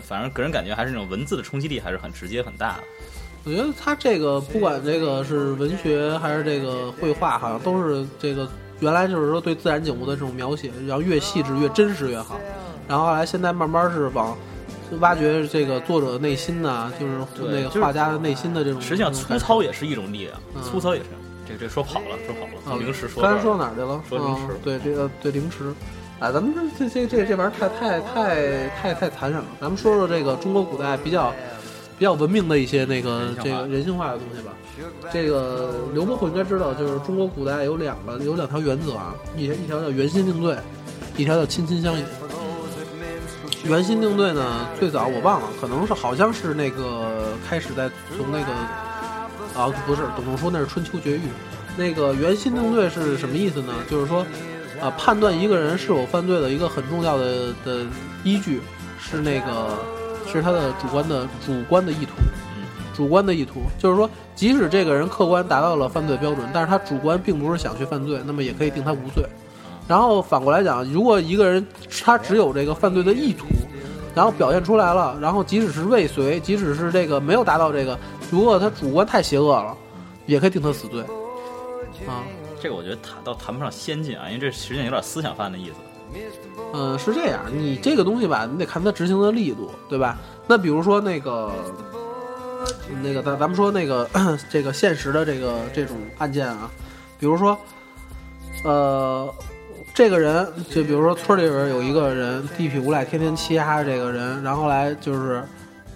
[0.00, 2.84] 反正个人感觉还是那种文字的冲击力还是很直接很大的。
[3.44, 8.48] 我觉得他这个不管这个是文学还是这个绘画，好像都是这个
[8.80, 12.38] 原来就是说对自然景物的这种描写，然后越细致越真实越好。
[12.88, 14.36] 然后后来现在慢慢是往
[15.00, 17.18] 挖掘这个作者的内心呐、就是
[17.50, 18.80] 那个画家的内心的这种。
[18.80, 21.06] 实际上，粗糙也是一种力量，嗯粗糙也是。
[21.46, 24.02] 这个这个说跑了，说跑了，啊从零食说刚才说到说哪儿去了？
[24.08, 25.72] 说零食嗯对这个对零食。
[26.18, 29.46] 哎，咱们这这这这这玩意儿太太太太太残忍了。
[29.60, 31.32] 咱们说说这个中国古代比较
[31.98, 34.52] 比较文明的一些那个这个人性化的东西吧。
[35.12, 40.56] 这个刘伯虎应该知道，就是中国古代有两个有两条原则啊，一一条叫原心定罪，
[41.16, 42.04] 一条叫亲亲相隐。
[43.64, 48.52] 原心定罪呢，最早我忘了，可能是好像是那个开始在从那个
[49.58, 51.22] 啊不是董仲舒那是春秋绝育，
[51.76, 53.72] 那个原心定罪是什么意思呢？
[53.90, 54.24] 就是说
[54.80, 57.84] 啊判断一个人是否犯罪的一个很重要的的
[58.22, 58.60] 依据
[59.00, 59.78] 是那个
[60.30, 62.12] 是他的主观的主观的意图。
[62.96, 69.22] 嗯，主观的意图，就是说，即使这个人客观达到了犯罪标准，但是他主观并不是想去犯罪，那么也可以定他无罪。
[69.86, 71.64] 然后反过来讲，如果一个人
[72.02, 73.46] 他只有这个犯罪的意图，
[74.14, 77.98] 然后表现出来了，然后即使是未遂，即使是这个没有达到这个，
[78.30, 79.76] 如果他主观太邪恶了，
[80.24, 81.02] 也可以定他死罪。
[82.06, 82.24] 啊，
[82.60, 85.74] 这个我觉得谈倒谈不上先进啊，因为这实际上有点思想犯的意思。
[86.72, 90.16] 嗯，是这样，你这个东西吧，你得看他执行的力度，对吧？
[90.48, 91.50] 那比如说那个，
[93.02, 94.08] 那个咱咱们说那个
[94.48, 96.70] 这个现实的这个这种案件啊，
[97.18, 97.58] 比如说，
[98.64, 99.32] 呃，
[99.94, 105.42] 这个人就比如说村里边有一个人地痞无赖，天天欺压这个人，然后来就是，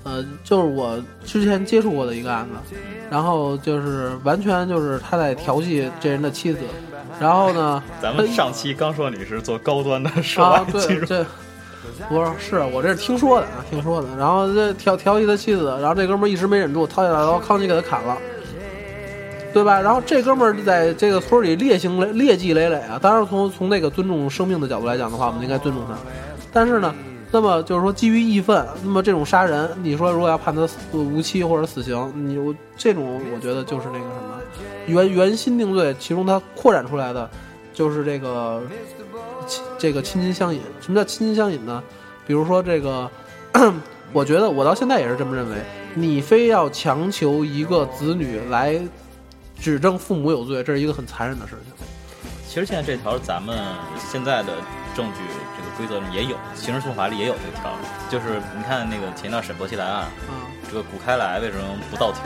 [0.02, 2.76] 呃，就是我之前接触过的一个案子，
[3.10, 6.60] 然后就是完全就是他在调戏这人的妻子，
[7.20, 11.26] 然后呢，咱们上期刚说你是做高端的涉啊外，金对，融，
[11.98, 14.08] 这不是是我这是听说的啊，听说的。
[14.18, 18.16] 然后这调调戏他妻子，然后这哥们儿一时没忍住，掏起大刀，康熙给他砍了，
[19.52, 19.80] 对吧？
[19.80, 22.98] 然后这哥们儿在这个村里劣行累劣迹累累啊。
[23.00, 25.94] 当然从从那个尊重生命的角度来讲的话，我们应该尊重他。
[26.52, 26.94] 但是呢，
[27.30, 32.38] 那么就是说基于义愤，那么这种杀人，你说如果要判他无期或者死刑，你
[32.76, 34.38] 这种我觉得就是那个什么
[34.86, 37.28] 原原心定罪，其中它扩展出来的
[37.72, 38.60] 就是这个
[39.80, 40.60] 这个亲亲相隐。
[40.80, 41.82] 什么叫亲亲相隐呢？
[42.26, 43.10] 比如说这个，
[44.12, 45.56] 我觉得我到现在也是这么认为，
[45.94, 48.78] 你非要强求一个子女来
[49.58, 51.86] 指证父母有罪，这是一个很残忍的事情。
[52.46, 53.58] 其实现在这条咱们
[53.96, 54.52] 现在的
[54.94, 55.20] 证据
[55.56, 57.72] 这个规则里也有，刑事诉讼法里也有这条，
[58.10, 60.10] 就是你看那个前一段审薄熙来案，啊，
[60.68, 62.22] 这个古开来为什么不到庭？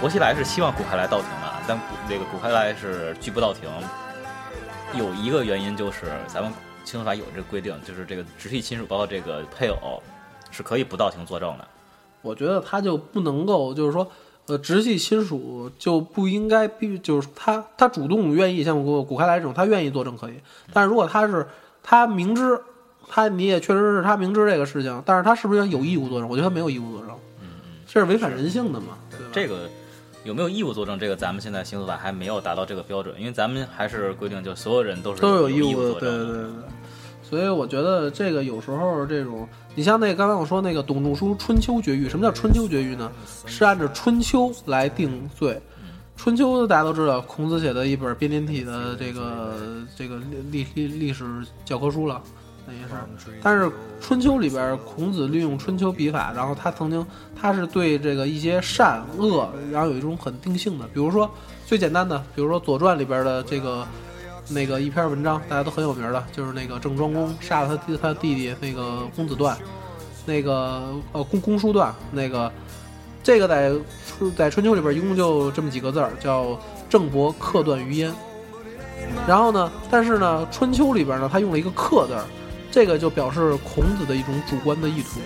[0.00, 3.68] 薄熙来是希望古开来到庭的，但古这个古开来是拒不到庭。
[4.98, 6.52] 有一个原因就是咱们
[6.84, 10.02] 刑诉法有这个规定，就是这个直系亲属包括这个配偶
[10.50, 11.66] 是可以不到庭作证的。
[12.22, 14.10] 我觉得他就不能够，就是说，
[14.46, 20.34] 呃，直系亲属就不应该必，就是他他主动愿意，像古古开来这种，他愿意作证可以。
[20.72, 21.46] 但是如果他是
[21.82, 22.60] 他明知
[23.08, 26.28] 他你也确实是他明知这个事情，但是他是不是有义务作证？
[26.28, 29.26] 我觉得他没有义务作证，嗯嗯这是违反人性的嘛，对吧？
[29.32, 29.70] 这个
[30.24, 30.98] 有没有义务作证？
[30.98, 36.00] 这个咱们现在刑诉法还没有达到这个标准，因为咱们还是规定，就所有人都是都有有义务的，作证。
[36.00, 36.62] 对对对对。
[37.22, 43.10] 所以我觉得这个有时候这种，你像那刚才我说那个董仲舒《春秋绝育》，什么叫春秋绝育呢？
[43.46, 45.60] 是按照春秋来定罪。
[46.16, 49.54] 春秋大家都知道，孔子写的一本编年体的这个
[49.96, 51.24] 这个历历历史
[51.64, 52.20] 教科书了，
[52.70, 52.82] 等于
[53.18, 53.30] 是。
[53.42, 57.04] 但是春秋里边，孔子利用春秋笔法，然后他曾经
[57.40, 61.30] 他是对这个一些善恶，然后有一种很定性的，比如说
[61.66, 63.86] 最简单的，比如说《左传》里边的这个。
[64.52, 69.56] 那个一篇文章，大家都很有名的，就是那个郑庄公杀了他弟他弟弟那个公子段，
[70.26, 72.50] 那个呃公公叔段，那个
[73.22, 73.72] 这个在
[74.36, 78.12] 在春秋里边一共就这么几个字儿，叫郑伯克段于鄢。
[79.24, 82.24] 然后呢，但是呢，春秋里边呢，他用了一个克字儿，
[82.70, 85.20] 这个就表示孔子的一种主观的意图，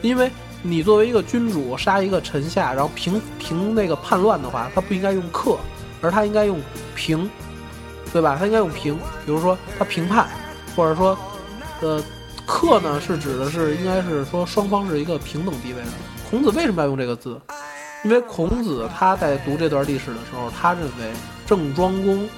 [0.00, 0.30] 因为
[0.62, 5.58] 你作为一个君主杀一个臣下，然后平平那个叛乱的话，他不应该用克，
[6.00, 6.60] 而他应该用
[6.94, 7.28] 平。
[8.12, 8.36] 对吧？
[8.38, 10.28] 他应该用平，比如说他平叛，
[10.76, 11.16] 或者说，
[11.80, 11.98] 呃，
[12.44, 15.88] 克呢是指的是应该是说双方是一个平等地位的。
[16.28, 17.40] 孔子为什么要用这个字？
[18.04, 21.10] 因为孔子他在读这段历史的时候，他认为
[21.46, 22.28] 郑庄公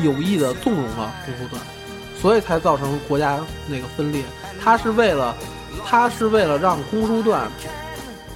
[0.00, 1.60] 有意的纵容了公叔段，
[2.22, 4.22] 所以才造成国家那个分裂。
[4.62, 5.34] 他是为了，
[5.84, 7.50] 他是为了让公叔段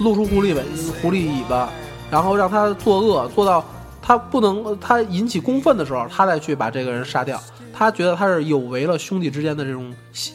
[0.00, 0.62] 露出狐狸尾
[1.00, 1.70] 狐狸尾巴，
[2.10, 3.64] 然后让他作恶，做到。
[4.02, 7.40] 他不能，他引起公愤的时候，他再去把这个人杀掉。
[7.72, 9.92] 他觉得他是有违了兄弟之间的这种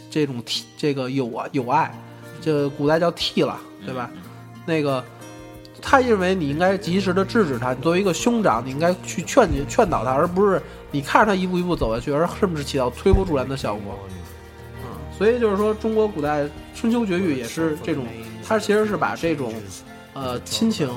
[0.09, 1.89] 这种替这个友啊友爱，
[2.41, 4.09] 这古代叫替了，对吧？
[4.65, 5.01] 那个
[5.81, 13.97] 他认为你应该及时的制止他，你作为一个兄长，你应该去劝你劝导他，而不是你看着他一步一步走下去，而甚至起到推波助澜的效果。
[14.83, 18.05] 嗯，所以就是说，中国古代春秋绝育也是这种，
[18.47, 19.53] 他其实是把这种
[20.13, 20.89] 呃亲情。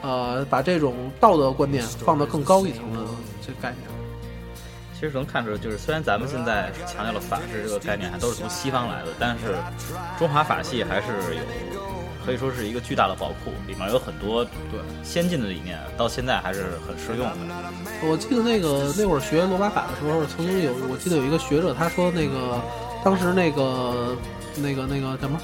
[0.00, 3.00] 呃，把这种道德观念放到更高一层的
[3.44, 3.82] 这概念。
[4.94, 9.56] 其实能看出，就是虽然咱们现在强调了法治这个概念，还都是从西方来的，但是
[10.16, 11.42] 中华法系还是有，
[12.28, 17.36] 可以说是一个巨大的宝库，里面有很多对先进的理念，到现在还是很适用的。
[18.02, 22.60] 我记得那个那会儿学罗马法的时候，曾经有我记得有一个学者他说，那个
[23.02, 24.14] 当时那个
[24.56, 25.40] 那个那个什么，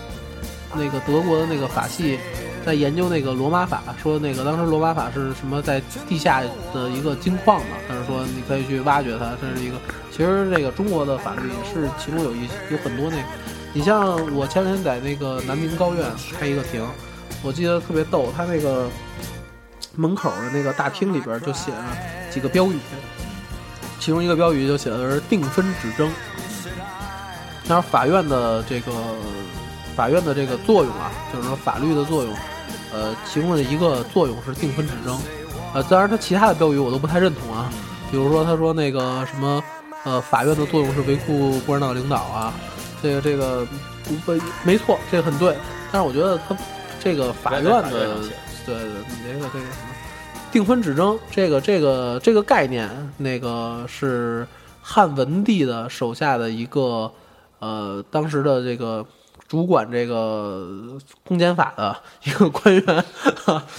[0.75, 2.19] 那个德国的那个法系。
[2.67, 6.43] 在研究那个罗马法，说那个当时罗马法是什么在地下
[6.73, 7.77] 的一个金矿嘛？
[7.87, 9.77] 他是说你可以去挖掘它，这是一个。
[10.11, 13.23] 其实这个中国的法律也是其中有一有很多那个，
[13.75, 16.07] 你像我前两天在那个南明高院
[16.39, 16.81] 开一个庭，
[17.43, 18.89] 我记得特别逗，他那个
[19.97, 21.85] 门口的那个大厅里边就写了
[22.31, 22.79] 几个标语，
[23.99, 26.09] 其中一个标语就写的是定分止争。
[27.69, 28.93] 然后法院的这个
[29.97, 32.33] 法院的这个作用啊，就是说法律的作用。
[32.93, 35.19] 呃，其中的一个作用是定分止争，
[35.73, 37.69] 呃，当然他其他的标语我都不太认同啊，
[38.09, 39.61] 比如说他说那个什么，
[40.05, 42.55] 呃，法院的作用是维护共产党领导啊，
[43.05, 43.67] 这个这个
[44.03, 45.55] 不不没错，这个很对。
[45.93, 46.57] 但是我觉得他
[46.99, 47.91] 这个法院的，
[48.65, 48.75] 对对，
[49.11, 49.95] 你这个这个什么
[50.51, 52.89] 定分指征，这个这个这个概念，
[53.19, 54.47] 那个是
[54.81, 57.13] 汉文帝的手下的一个
[57.59, 59.05] 呃，当时的这个
[59.47, 60.67] 主管这个
[61.27, 63.05] 公检法的一个官员，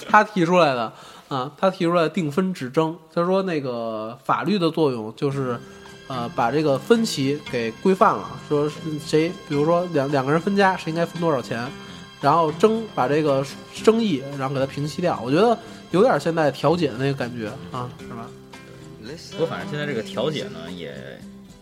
[0.08, 0.94] 他提出来的
[1.30, 5.60] 啊，他提出来定分指征，他说那个法律的作用就是。
[6.08, 8.70] 呃，把这个分歧给规范了，说
[9.04, 11.68] 谁，比如说两两个人分家，谁应该分多少钱，
[12.22, 13.44] 然后争把这个
[13.84, 15.20] 争议，然后给它平息掉。
[15.26, 15.58] 我觉得
[15.90, 18.28] 有点现在调解的那个感觉啊，是吧？
[19.32, 20.94] 不过反正现在这个调解呢，也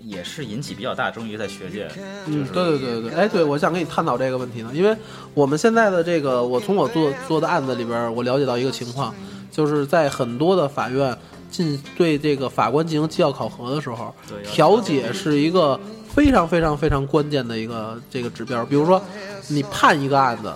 [0.02, 1.90] 也是引起比较大争议，在学界。
[2.26, 4.94] 嗯，对对对对对，哎，对，我想跟你探讨这个问题呢，因为
[5.34, 9.16] 我们现在的这个，我从我做做的案子里边，我了解到一个情况，
[9.50, 11.18] 就是在很多的法院。
[11.54, 14.14] 进对这个法官进行绩效考核的时候，
[14.44, 18.66] 调解是一个非常非常非常关键的一个这个指标。
[18.66, 19.00] 比如说，
[19.48, 20.52] 你判一个案子，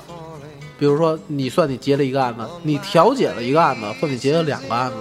[0.80, 4.98] 比如说你算你结了一个案子，你调解了一个案子，或你结了两个案子。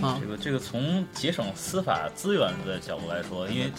[0.00, 3.72] 啊，这个这个从节省司法资源的角度来说，因为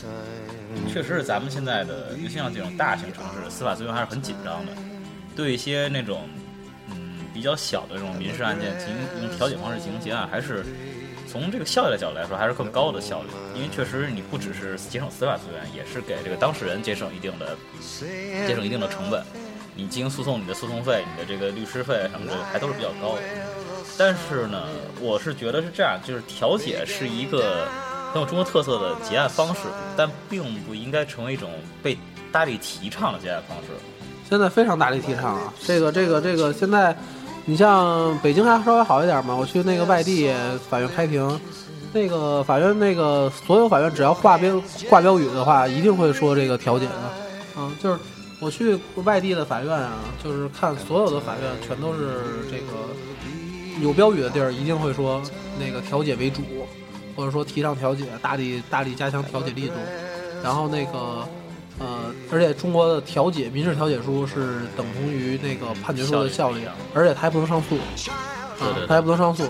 [0.91, 4.73] 确实是咱们现在的，尤其像这种大型城市，司法资源还是很紧张的。
[5.35, 6.27] 对一些那种
[6.89, 10.65] 嗯比较小的这种民事案件，进行用调解方式进行结案，还是。
[11.39, 17.55] 从这个效率的角度来说，还是更高的效率，因为确实你不只是节省司法资源，也是给这个当事人节省一定的
[18.47, 19.23] 节省一定的成本。
[19.75, 23.21] 你进行诉讼，你的诉讼费、你的这个律师费什么的，还都是比较高的。
[23.97, 24.63] 但是呢，
[24.99, 27.67] 我是觉得是这样，就是调解是一个
[28.11, 29.61] 很有中国特色的结案方式，
[29.95, 31.51] 但并不应该成为一种
[31.83, 31.95] 被
[32.31, 33.67] 大力提倡的结案方式。
[34.27, 36.97] 现在非常大力提倡啊，这个、这个、这个，现在。
[37.49, 39.33] 你像北京还稍微好一点嘛？
[39.33, 40.29] 我去那个外地
[40.69, 41.39] 法院开庭，
[41.93, 47.13] 那个法院那个所有法院只要挂标挂标语的话，一定会说这个调解的。
[47.57, 47.97] 嗯，就是
[48.41, 55.21] 我去外地的法院啊，就是看所有的法院全都是这个有标语的地儿，一定会说
[55.57, 56.41] 那个调解为主，
[57.15, 59.75] 或者说提倡调解，大力大力加强调解力度，
[60.43, 61.25] 然后那个。
[61.79, 66.61] 呃，而且中国的调解民事调解书是等同于那个判决书的效力，
[66.91, 67.75] 而且他还不能上诉，
[68.59, 69.43] 啊，他还不能上诉，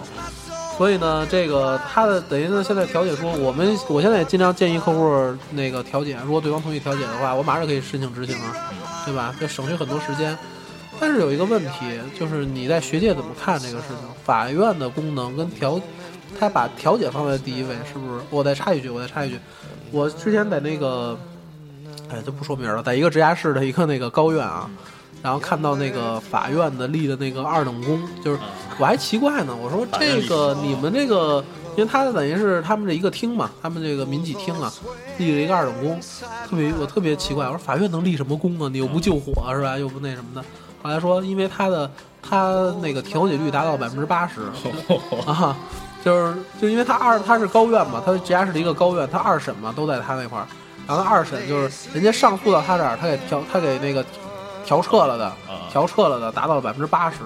[0.78, 8.74] 所以呢，这个他的等于呢，现在调解书，我们我现在也尽量建议客户那个调解，如果对方同意调解的话，我马上可以申请执行啊，
[9.06, 9.34] 对吧？
[9.40, 10.38] 就省去很多时间。
[11.00, 14.10] 但是有一个问题，就是你在学界怎么看这个事情？
[14.26, 15.80] 法院的功能跟调，
[16.38, 18.22] 他把调解放在第一位，是不是？
[18.30, 19.40] 我再插一句，我再插一句，
[19.92, 21.18] 我之前在那个。
[22.10, 24.70] 哎，就不说名了，在一个直辖市的一个那个高院啊，
[25.22, 28.40] 然后看到那个法院的立的那个二等功，就是
[28.80, 31.44] 我还奇怪呢，我说这个你们这个，
[31.76, 34.72] 因为他等于是他们这一个厅嘛，他们这个民企厅啊，
[35.18, 36.00] 立了一个二等功，
[36.50, 38.70] 特别我特别奇怪，我说法院能立什么功啊？
[38.72, 39.78] 你又不救火是吧？
[39.78, 40.42] 又不那什么的。
[40.82, 41.92] 后来说，因为他的
[42.22, 44.42] 他那个调解率达到百分之八十
[45.26, 45.58] 啊，
[46.06, 50.48] 就是就因为他二他是高院嘛，他直辖市的一个高院，他二审嘛都在他那块儿。
[50.88, 54.06] 然后二审就是人家上诉到他这儿，他给调他给那个
[54.66, 55.34] 调撤了的，
[55.70, 57.18] 调撤了的达到了百分之八十，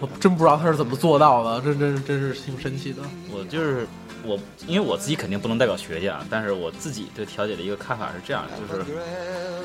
[0.00, 3.02] 我真不知道他是怎么做到的，真真真是挺神奇的。
[3.32, 3.86] 我就是
[4.22, 8.84] 我，因为我自己肯定不能代表学界啊，但是我自己对调解的一个看法是这样，就是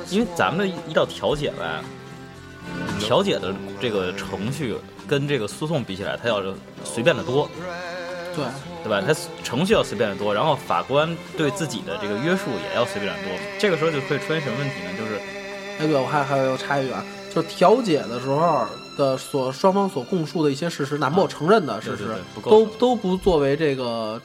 [0.08, 1.80] 因为咱们的一到调解呗，
[2.98, 6.42] 调解的这个程序跟这个诉讼比起来，它要
[6.82, 7.48] 随便的多。
[8.34, 8.44] 对，
[8.84, 9.02] 对吧？
[9.06, 13.32] 他程序要随便的多，然后法官对自己的这个约束也要随便的多。
[13.58, 14.90] 这个时候就会出现什么问题呢？
[14.98, 15.20] 就是，
[15.78, 18.66] 哎，对，我还还要插一句啊，就是调解的时候
[18.96, 22.08] 的所双方所供述的一些事实，哪怕我承认的事实，
[22.42, 24.20] 都都不作为这个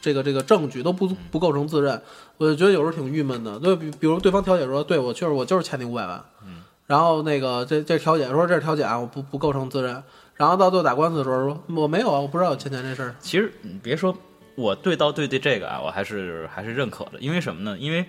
[0.00, 2.00] 这个这个证据，都不不构成自认。
[2.36, 3.58] 我就觉得有时候挺郁闷的。
[3.60, 10.02] 就比比如对方调解说，对我确实我就是欠你五百万，嗯，然后那个这这调解说这是调解啊，我不不构成自认。
[10.36, 13.14] 然后到最后打官司的时候说我没有啊，我不知道有欠钱这事儿。
[13.20, 14.16] 其实你别说，
[14.56, 17.12] 我对到对对这个啊，我还是还是认可的。
[17.20, 17.78] 因为什么呢？
[17.78, 18.04] 因为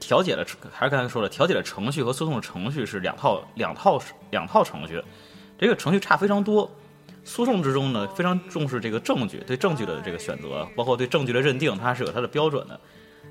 [0.00, 4.00] 调解的还是刚才说了，调解的程序和诉讼的程序是两套两套
[4.30, 5.02] 两套程序，
[5.58, 6.70] 这个程序差非常多。
[7.22, 12.80] 诉讼之中呢，非常重视这个证据，对证据的这个选择，包括对证据的认定，它是有它的标准的。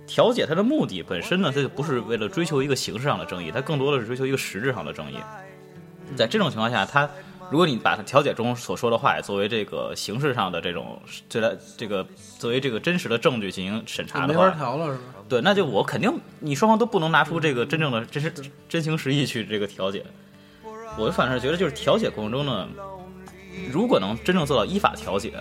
[0.05, 5.17] 调解它的目的本身呢，它就不是为了追求一个形式上的正义，它更多的是追求一个实质上的正义。
[6.15, 7.09] 在这种情况下，它。
[7.52, 10.97] 如果你把它调解中所说的话也作为这个形式上的这种，
[11.28, 12.04] 这来这个
[12.39, 15.04] 作为这个真实的证据进行审查的话，没法调了是吧？
[15.28, 18.34] 对，那就我肯定你双方都不能拿出这个真正的真实
[18.70, 20.06] 真情实意去这个调解。
[20.97, 22.70] 我反正觉得就是调解过程中呢，
[23.70, 25.34] 如果能真正做到依法调解，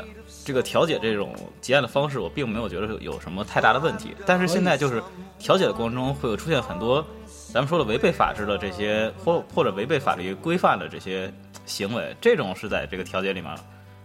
[0.45, 4.17] 这个调解这种结案的方式，我并没有觉得有什么太大的问题。
[4.27, 5.01] 但是现在就是
[5.39, 7.05] 调解的过程中会有出现很多
[7.53, 11.33] 咱们说的违背法治的这些或或者违背法律规范的这些
[11.71, 13.51] 行为，这种是在这个调解里面，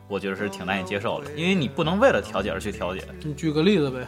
[0.08, 3.04] 我觉得是挺难以接受的，因为你不能为了调解而去调解。
[3.24, 4.06] 你举个例子呗。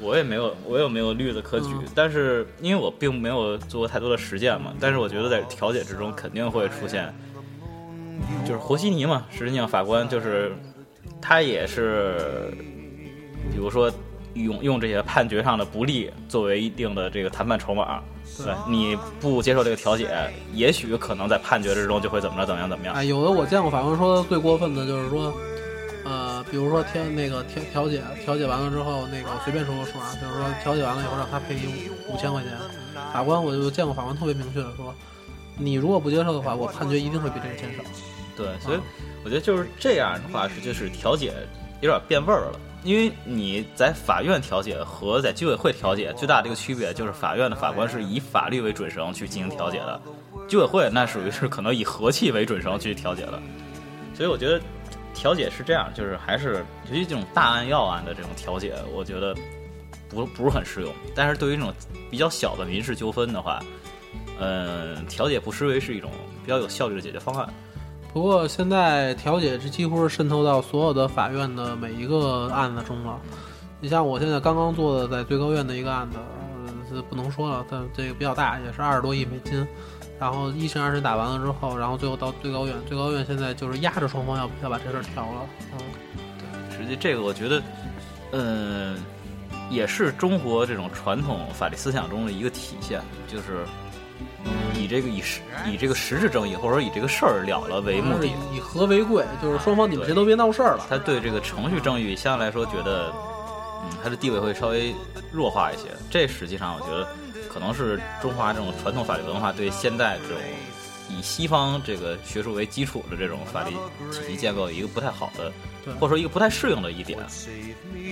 [0.00, 7.14] 我也没有，我也没有例子可举，但是因为我并没有做过太多的实践嘛，但是我觉得在调解之中肯定会出现，
[8.44, 9.24] 就是和稀泥嘛。
[9.30, 10.52] 实际上法官就是
[11.22, 12.50] 他也是，
[13.52, 13.90] 比如说
[14.34, 18.02] 用用这些判决上的不利作为一定的这个谈判筹码。
[18.38, 20.08] 对，你不接受这个调解，
[20.52, 22.94] 也许可能在判决之中就会怎么着，怎么样，怎么样。
[22.94, 25.32] 哎，有的我见过法官说最过分的就是说。
[26.06, 32.52] 呃，比如说调那个调调解，调解完了之后，那个随便说个数啊，就是说调解完了以后让他赔五五千块钱。
[33.10, 34.94] 法官我就见过法官特别明确的说，
[35.56, 37.82] 你如果不接受的话，我判决一定会比这个钱少。
[38.36, 38.78] 对，所以
[39.24, 41.32] 我觉得就是这样的话是就是调解
[41.80, 50.00] 有点变味儿了，因为你在法院调解和在居委会调解最大的一个区别就是法院的法官是以法律为准绳去进行调解的，
[50.46, 53.42] 居委会那属于是可能以和气为准绳去调解的，
[54.14, 54.60] 所以我觉得。
[55.16, 59.32] 调解是这样，就是还是尤其这种大案要案的这种调解，我觉得
[60.08, 60.92] 不不是很适用。
[61.14, 61.72] 但是对于这种
[62.10, 63.62] 比较小的民事纠纷的话，
[64.40, 66.10] 嗯，调解不失为是一种
[66.42, 67.48] 比较有效率的解决方案。
[68.14, 73.20] 不过现在调解是几乎是渗透到所有的法院的每一个案子中了。
[73.80, 76.18] 你像我现在刚刚做的在最高院的一个案子，
[76.94, 79.66] 呃，不能说了，但这个比较大，也是二十多亿美金。
[80.20, 85.46] 然后一审、二审打完了之后，然后最后到最高院，最高院现在就是压着双方要要把这事儿调了。
[85.72, 85.78] 嗯，
[86.38, 87.62] 对，实际这个我觉得，
[88.30, 88.96] 嗯，
[89.70, 93.66] 也是中国这种传统法律思想中的一个体现，就是
[94.74, 100.86] 以这个以实以这个实质正义或者说以这个事儿了了为目的，以和为贵，就是双方你们谁都别闹事儿了。
[100.88, 103.12] 他对这个程序正义相对来说觉得，
[103.84, 104.94] 嗯，他的地位会稍微
[105.32, 105.84] 弱化一些。
[106.10, 107.06] 这实际上我觉得。
[107.46, 110.42] 可能是中华这种传统法律文化对现在这种
[111.08, 113.70] 以西方这个学术为基础的这种法律
[114.10, 115.52] 体系建构一个不太好的，
[116.00, 117.16] 或者说一个不太适应的一点，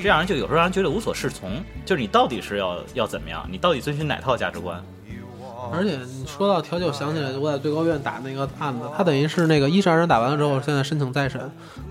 [0.00, 1.60] 这样人就有时候让人觉得无所适从。
[1.84, 3.44] 就是你到底是要要怎么样？
[3.50, 4.80] 你到底遵循哪套价值观？
[5.72, 11.40] 而且你说到调解，我想起来我在最高院打那个案子，他等于是那个一审、二审打完了之后，现在申请再审。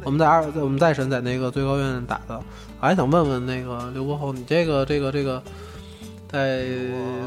[0.04, 2.42] 我们在二在我们再审在那个最高院打的，
[2.80, 5.42] 我还想问问那个刘国厚，你这个这个这个。
[6.32, 6.64] 在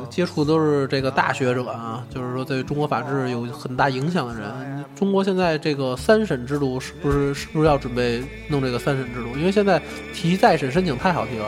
[0.08, 4.82] 接触都是这个大学者啊，就是说对中国法治有很大影响的人。
[4.96, 9.36] 中国现在这个三审制度是不是是不是要准备弄这个三审制度？
[9.36, 9.78] 因为现在
[10.14, 11.46] 提再审申请太好提了，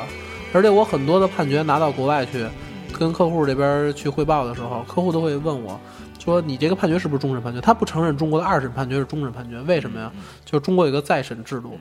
[0.52, 2.44] 而且我很多的判决拿到国外去，
[2.98, 5.78] 跟客户这边去汇报的时候，客户都会问我，
[6.18, 7.60] 说你这个判决是不是终审判决？
[7.60, 10.12] 他不承认中国的二审判决是终审判决，为什么呀？
[10.44, 11.78] 就是中国有一个再审制度，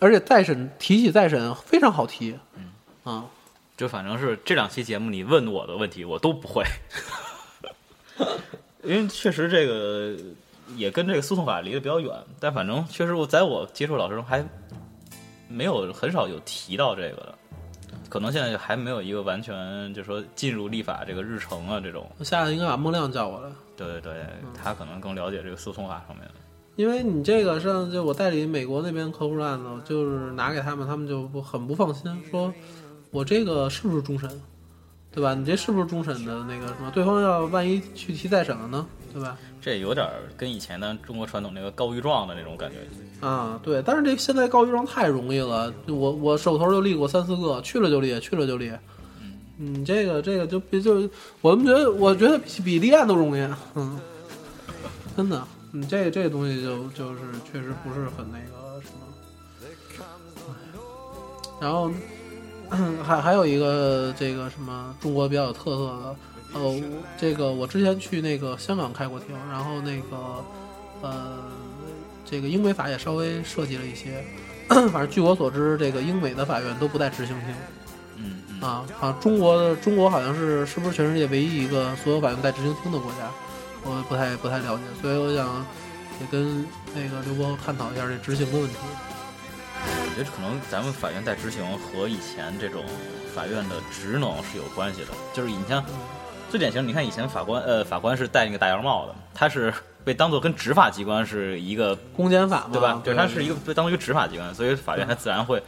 [0.00, 2.36] 而且再审提起再审非常好提，
[3.04, 3.24] 啊。
[3.74, 6.62] 就反正是这两期节目，你问我的问题我都不会，
[8.84, 10.14] 因为确实这个
[10.76, 12.12] 也跟这个诉讼法离得比较远。
[12.38, 14.44] 但反正确实我在我接触老师中还
[15.48, 17.34] 没有很少有提到这个的，
[18.12, 19.54] 可能现在还没有一个完全
[19.94, 22.06] 就是说进入立法这个日程啊这种。
[22.20, 23.48] 下次应该把孟亮叫过来。
[23.74, 26.28] 对对对，他可能更了解这个诉讼法上面。
[26.76, 32.52] 因为你这个上就我代理美国那边客户的案子，就是拿给他们，他们就不很不放心，说。
[33.12, 34.28] 我这个是不是终审，
[35.10, 35.34] 对吧？
[35.34, 36.90] 你这是不是终审的那个什么？
[36.90, 39.36] 对方要万一去提再审了呢，对吧？
[39.60, 40.06] 这有点
[40.36, 42.78] 跟以前的中国传统那个告御状的那种感觉
[43.26, 43.60] 啊。
[43.62, 48.70] 对，但是这现在告御状太容易了，我我手头就立过三四个，去了就立，去了就立。
[49.20, 51.08] 嗯，你这个这个就比就
[51.40, 53.40] 我们觉得，我觉得比立案都容易。
[53.74, 54.00] 嗯，
[55.16, 59.06] 真的，你这这东西就就是确实不是很那个什么。
[61.60, 61.90] 然后。
[63.04, 66.16] 还还有一个这个什么中国比较有特色的，
[66.52, 66.80] 呃，
[67.18, 70.44] 这个我之前去那个香港开过庭，然后那个
[71.00, 71.38] 呃，
[72.24, 74.24] 这个英美法也稍微涉及了一些，
[74.68, 77.54] 反正据我所知，这个英美的法院都不带执行庭。
[78.16, 83.28] 嗯啊，好像中国的中国好像是是不是全世界唯一一个所有法院带执行庭的国家？
[83.84, 85.66] 我不太不太了解，所以我想
[86.20, 88.76] 也跟那个刘波探讨一下这执行的问题。
[89.84, 92.84] 我觉得可能咱们法院在执行和以前这种
[93.34, 95.08] 法院的职能是有关系的。
[95.34, 95.82] 就是你像
[96.52, 99.72] 最典型，你看以前法官，呃，法官是戴那个大檐帽的，他是
[100.04, 103.00] 被当做跟执法机关是一个公检法，对吧？
[103.02, 105.62] 对，他是一个被当做一个执法机关，所以法院它自然会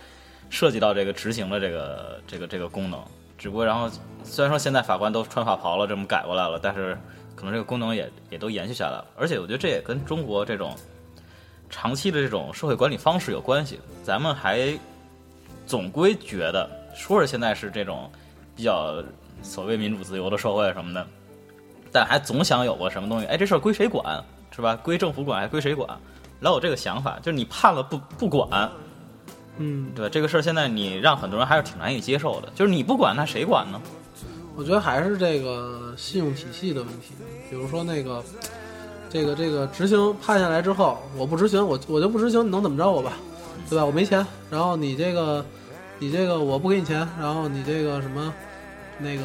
[0.51, 3.03] 涉及到这个执行的这个这个这个功能。
[3.39, 3.91] 只不过，然后
[4.25, 6.95] 虽然说现在法官都穿法袍了，这么改过来了，但是
[7.35, 9.07] 可能这个功能也也都延续下来了。
[9.17, 10.77] 而且我觉得这也跟中国这种。
[11.71, 13.81] 长期的这种社会管理方式有关系。
[14.05, 14.79] 咱们还
[15.67, 18.09] 总归觉得，说是现在是这种
[18.55, 19.03] 比较
[19.45, 21.07] 所谓民主自由的社会什么的，
[21.93, 24.21] 但还总想有个什么东西，哎，这事儿归谁管，
[24.51, 24.75] 是吧？
[24.83, 25.89] 归政府管还归谁管？
[26.41, 28.69] 老有这个想法，就是你判了不不管，
[29.59, 30.11] 嗯，对吧？
[30.11, 33.81] 这个事儿现在你让很多人还是挺难以接受的，就是你不管，那谁管呢？
[34.57, 37.15] 我觉得还是这个信用体系的问题。
[37.51, 38.23] 比如说那个，
[39.11, 43.13] 这个这个执行判下来之后，我不执行，我我就不执行，你能怎么着我吧？
[43.69, 43.85] 对吧？
[43.85, 45.45] 我没钱，然后你这个，
[45.99, 48.33] 你这个我不给你钱，然后你这个什么，
[48.99, 49.25] 那个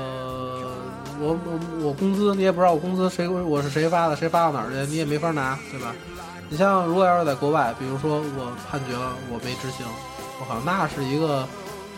[1.19, 5.93] 我我我工资你也不知道我工资谁我是谁发的，谁发到哪儿去，你也没法拿，对吧？
[6.49, 9.85] 你像如果要是在国外，比如说我判决了我没执行，
[10.39, 11.47] 我靠，那是一个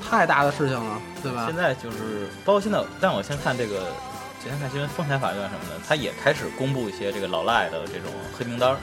[0.04, 1.56] 太大的事情了，对吧现？
[1.56, 3.88] 在就是包括现在，但我先看这个，
[4.44, 8.78] 今天看新闻，丰台法院什么的，他也开始公布一些这个老赖的这种黑名单儿。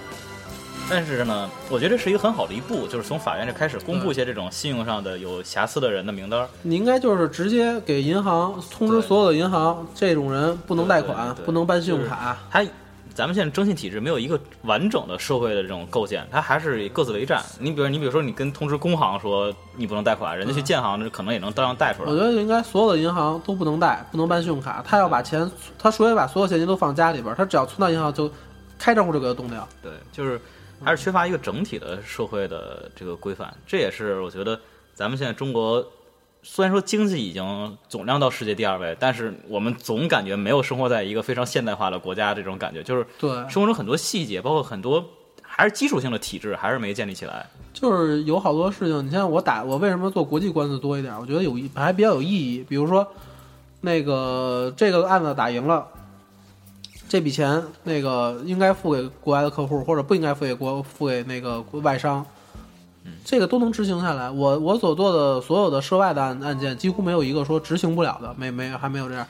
[0.90, 6.48] 但是呢，我觉得这是一个很好的一步，就是从法院这开始公布一些这种信用上的有瑕疵的人的名单儿。
[6.62, 12.38] 你应该就是直接给银行通知所有的银行，这种人不能贷款不能办信用卡。
[12.50, 12.64] 他
[13.14, 17.42] 咱们现在征信体制没有一个完整的社会的这种构建，它还是以各自为战。
[17.58, 22.10] 你比如你比如说你跟通知工行说你不能贷款，人家去建行这可能也能照样贷出来。
[22.10, 24.82] 我觉得应该所有的银行都不能贷，不能办信用卡。
[24.86, 28.30] 他要把钱，他除非把所有现金都放家里边儿，他只要存到银行就
[28.78, 29.66] 开账户就给他冻掉。
[29.82, 30.40] 对，就是
[30.82, 33.52] 还是缺乏一个整体的社会的这个规范。
[33.66, 34.58] 这也是我觉得
[34.94, 35.84] 咱们现在中国
[36.42, 45.04] 虽然说经济已经总量到世界第二位，但是我们总感觉没有生活在一个非常现代化的国家这种感觉，就是对，生活中很多细节，包括很多
[45.42, 47.46] 还是基础性的体制还是没建立起来。
[47.72, 51.16] 就是有好多事情，你像我打我为什么做国际官司多一点？
[51.18, 52.64] 我觉得有一还比较有意义。
[52.68, 53.06] 比如说，
[53.80, 55.86] 那个这个案子打赢了，
[57.08, 62.24] 这笔钱那个应该付给国外的客户，或者不应该付给国付给那个外商，
[63.24, 64.30] 这个都能执行下来。
[64.30, 69.26] 我我所做的所有的涉外的案案件，几乎没有一个说执行不了的，没没还没有这样。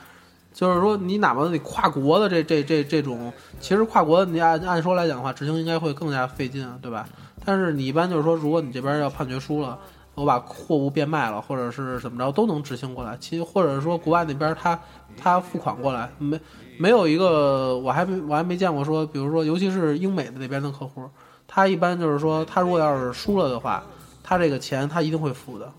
[0.51, 7.07] 就是说，你哪怕你跨国的这这这这种，其实跨国你按按说来讲的话，执行应该会更加费劲，对吧？
[7.45, 9.79] 但是你一般就是说，如果你这边要判决书了，
[10.15, 13.15] 我把货物变卖了，或者是怎么着，都能执行过来。
[13.21, 14.77] 其实或者是说国外那边他
[15.15, 16.37] 他付款过来，没
[16.79, 21.09] 没有一个我还没我还没见过说，比如说尤其是英美的那边的客户，
[21.45, 23.83] 他一般就是说，他如果要是输了的话，
[24.23, 25.69] 他这个钱他一定会付的。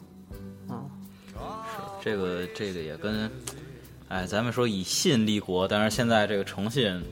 [0.68, 0.90] 嗯，
[1.32, 3.30] 是这个这个也跟，
[4.08, 7.02] 哎，咱们说以信立国，但是现在这个诚信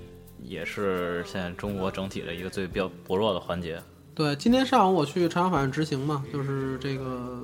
[0.43, 3.81] 也是现在中国整体的一个最比较薄弱的环节。
[4.15, 7.41] 对，今天上午我去朝阳法院执行嘛，就是这个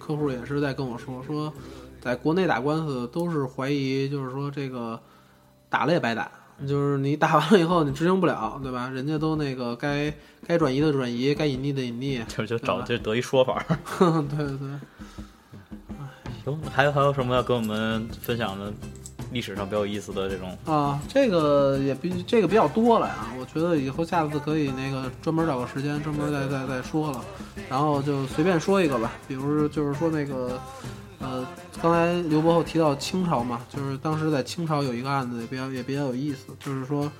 [0.00, 1.52] 客户也是在跟我说，说
[2.00, 4.98] 在国内打官司都是怀疑，就是说这个
[5.70, 6.30] 打了也白打，
[6.68, 8.90] 就是你打完了以后你执行不了，对吧？
[8.90, 10.12] 人家都那个该
[10.46, 13.64] 该转移的转移，该隐匿的隐匿，就就找就得一说法儿。
[14.28, 14.68] 对对对。
[16.44, 18.72] 行，还有还有什么要跟我们分享的
[19.30, 20.56] 历史上比较有意思的这种？
[20.64, 23.26] 啊，这个也比这个比较多了呀。
[23.38, 27.24] 我觉得以后下次可以那个专门找个时间专门再再再说了，
[27.68, 29.12] 然后就随便说一个吧。
[29.28, 30.58] 比如就是说那个，
[31.20, 31.46] 呃，
[31.82, 37.10] 刚才刘伯厚提到清朝嘛，就是当时在清朝有一个案子也比较也比较有意思，就是说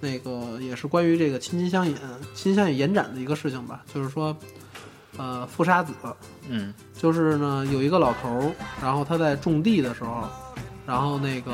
[0.00, 1.94] 那个也是关于这个亲亲相引、
[2.32, 4.34] 亲亲相引延展的一个事情吧，就是说，
[5.18, 5.92] 呃，富杀子，
[6.48, 10.22] 嗯就是呢，有一个老头儿，然后他在种地的时候，
[10.86, 11.52] 然后那个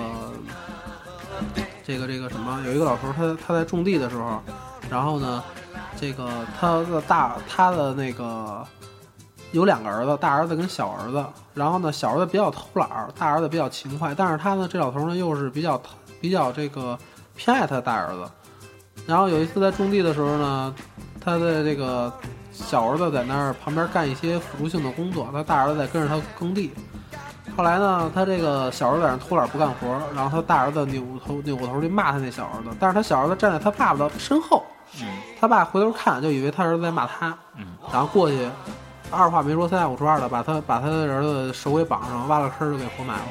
[1.82, 4.42] 这个这个什么，有一个老头儿，他他在种地的时候，
[4.90, 5.42] 然后呢，
[5.98, 8.66] 这个他的大他的那个
[9.52, 11.24] 有两个儿子，大儿子跟小儿子，
[11.54, 15.80] 然后呢，小儿子比较偷懒儿，大儿子比较勤快，但是他呢，这老头儿呢又是比较
[16.20, 16.98] 比较这个
[17.36, 18.28] 偏爱他的大儿子，
[19.06, 20.74] 然后有一次在种地的时候呢，
[21.20, 22.12] 他的这个
[22.52, 26.72] 小儿子在那儿旁边干一些辅助性的工作，他大儿子在跟着他耕地。
[27.56, 34.62] 后来呢，他这个小儿子在那偷懒不干活，然后他大儿子扭头扭过头去骂他那小儿子，但是他小儿子站在他爸爸的身后，
[35.00, 35.06] 嗯。
[35.40, 37.66] 他爸回头看就以为他儿子在骂他，嗯。
[37.90, 38.46] 然后过去，
[39.10, 43.24] 二话没说三下五除二的把他把他的儿子手给绑上，挖了坑就给活埋了，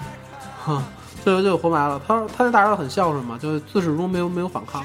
[0.64, 0.82] 哼，
[1.22, 2.00] 最后就活埋了。
[2.06, 4.84] 他他那大儿子很孝顺嘛，就自始至终没有没有反抗，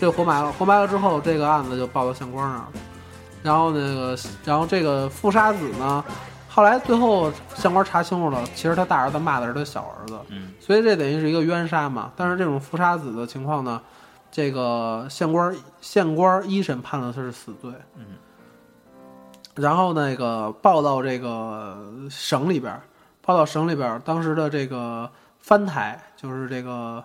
[0.00, 0.52] 就活埋了。
[0.52, 2.68] 活埋了之后，这个案子就报到相关那儿了。
[3.42, 6.02] 然后那个，然后这个富杀子呢，
[6.48, 12.10] 后来最后相官查清楚了，其实他大儿子骂的是他小儿子，嗯所以这等于是一个冤杀嘛。
[12.16, 13.80] 但是这种富杀子的情况呢，
[14.30, 18.04] 这个县官县官一审判了他是死罪，嗯，
[19.54, 21.76] 然后那个报到这个
[22.10, 22.82] 省里边儿，
[23.22, 27.02] 报到省里边儿，当时的这个藩台就是这个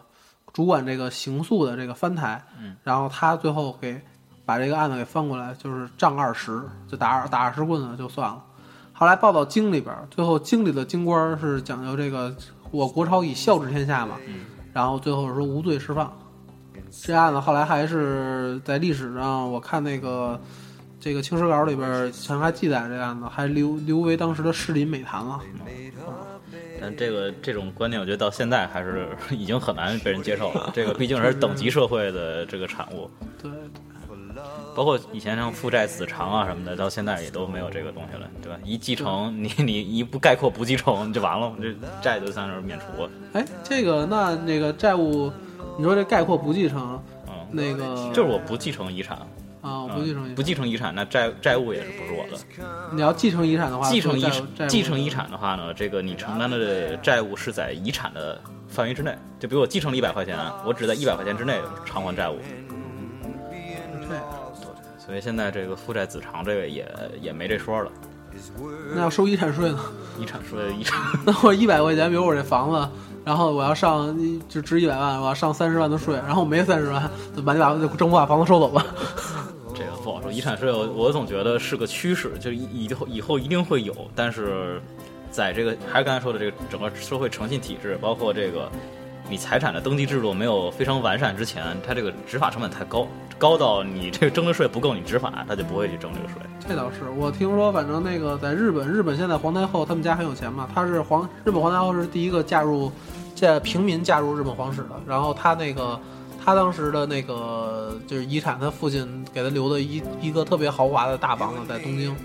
[0.52, 4.02] 主管这个刑诉的这个藩台，嗯，然后他最后给
[4.45, 8.43] 把这个案子给翻过来，就是杖二十，就打二打二十棍子就算了。
[8.91, 12.36] 后来报到京里边儿，最后京里的京官儿是讲究这个
[12.72, 14.16] 我国朝以孝治天下嘛，
[14.74, 16.12] 然后最后说无罪释放。
[16.91, 20.41] 这案子后来还是在历史上，我看那个
[21.00, 25.39] 这个《清史稿》里边儿全还记载这案子，还留留为当时的士林美谈了。
[26.82, 30.72] 但这个这种观念，我觉得到现在还是 已经很难被人接受了。
[30.74, 33.10] 这个毕竟是等级社会的这个产物，
[33.41, 33.52] 对，
[34.76, 38.58] 包括以前像父债子偿啊什么的，到现在也都没有这个东西了，对吧？
[38.64, 43.10] 一继承，你你一不概括不继承就完了，这债就算是免除了。
[43.34, 45.32] 哎，这个那那个债务，
[45.78, 49.20] 你说这概括不继承，嗯，那个就是我不继承遗产，
[49.62, 52.38] 啊，不继承遗不继承遗产，那债债务也是不是我的。
[52.93, 59.18] 你要继承遗产的话，继承遗债务债务继承遗产的话呢，这个你承担的债务是在遗产的范围之内。
[59.39, 62.38] 就比如我继承了一百块钱，我只在一百块钱之内偿还债务。
[64.07, 64.24] 这样，
[64.97, 66.88] 所以现在这个负债子偿这个也
[67.22, 67.91] 也没这说了。
[68.93, 69.80] 那要收遗产税呢？
[70.20, 72.89] 遗产税遗产， 那我一百块钱，比如我这房子，
[73.26, 74.16] 然后我要上
[74.47, 78.86] 就值一百万，我要上三十万的税，然后我没三十万，就把你把政府把房子收走吧。
[79.80, 80.30] 这个不好说。
[80.30, 84.82] 遗产税我我总觉得是个趋势，就以以后以后一定会有，但是
[85.32, 88.69] 在这个还是刚才说的这个整个社会诚信体制，包括这个
[89.30, 93.07] 你财产的登记制度没有非常完善之前，它这个执法成本太高，
[93.38, 96.36] 高到你这个征的税不够你执法，他就不会去征这个税。
[96.67, 102.91] 这倒是，我听说，反正那个在日本，日本现在皇太后他们家很有钱嘛，她是皇日本皇太后是第一个嫁入，
[103.34, 104.89] 这平民嫁入日本皇室的。
[105.07, 105.99] 然后她那个，
[106.50, 112.16] 她当时的那个就是遗产，他父亲给他留的一一个特别豪华的大房子在东京，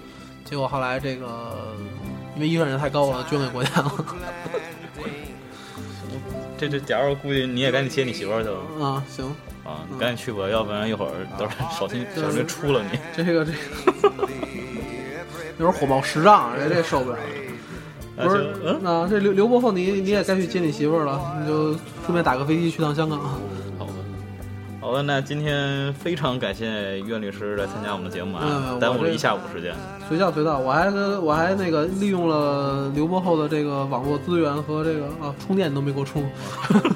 [0.46, 1.26] 结果后来这个
[2.34, 3.92] 因为遗产税太高了，捐给国家了。
[6.56, 9.26] 这 这，假如估计你也赶紧接你媳妇儿去了啊，行，
[9.62, 12.98] 啊，你赶紧去吧，要不然一会儿到时候小心小心出了你。
[13.14, 14.26] 这个这个，
[15.60, 17.18] 有点火冒十丈，人这受不了。
[18.16, 18.46] 不是
[18.80, 21.72] 那这刘刘伯凤，你你也该去接你媳妇儿了，你就
[22.06, 23.20] 顺便打个飞机去趟香港。
[24.84, 29.74] 好的，那今天非常感谢苑律师来参加我们的节目嗯啊，耽误了一下午时间。
[30.06, 36.22] 随叫随到，我还跟我还那个利用了刘博后的这个网络资源和这个啊充电都没给我充。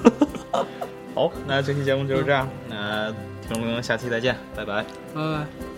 [1.16, 3.06] 好，那这期节目就是这样，那
[3.40, 4.84] 听众朋友们下期再见，拜拜。
[5.14, 5.77] 拜拜。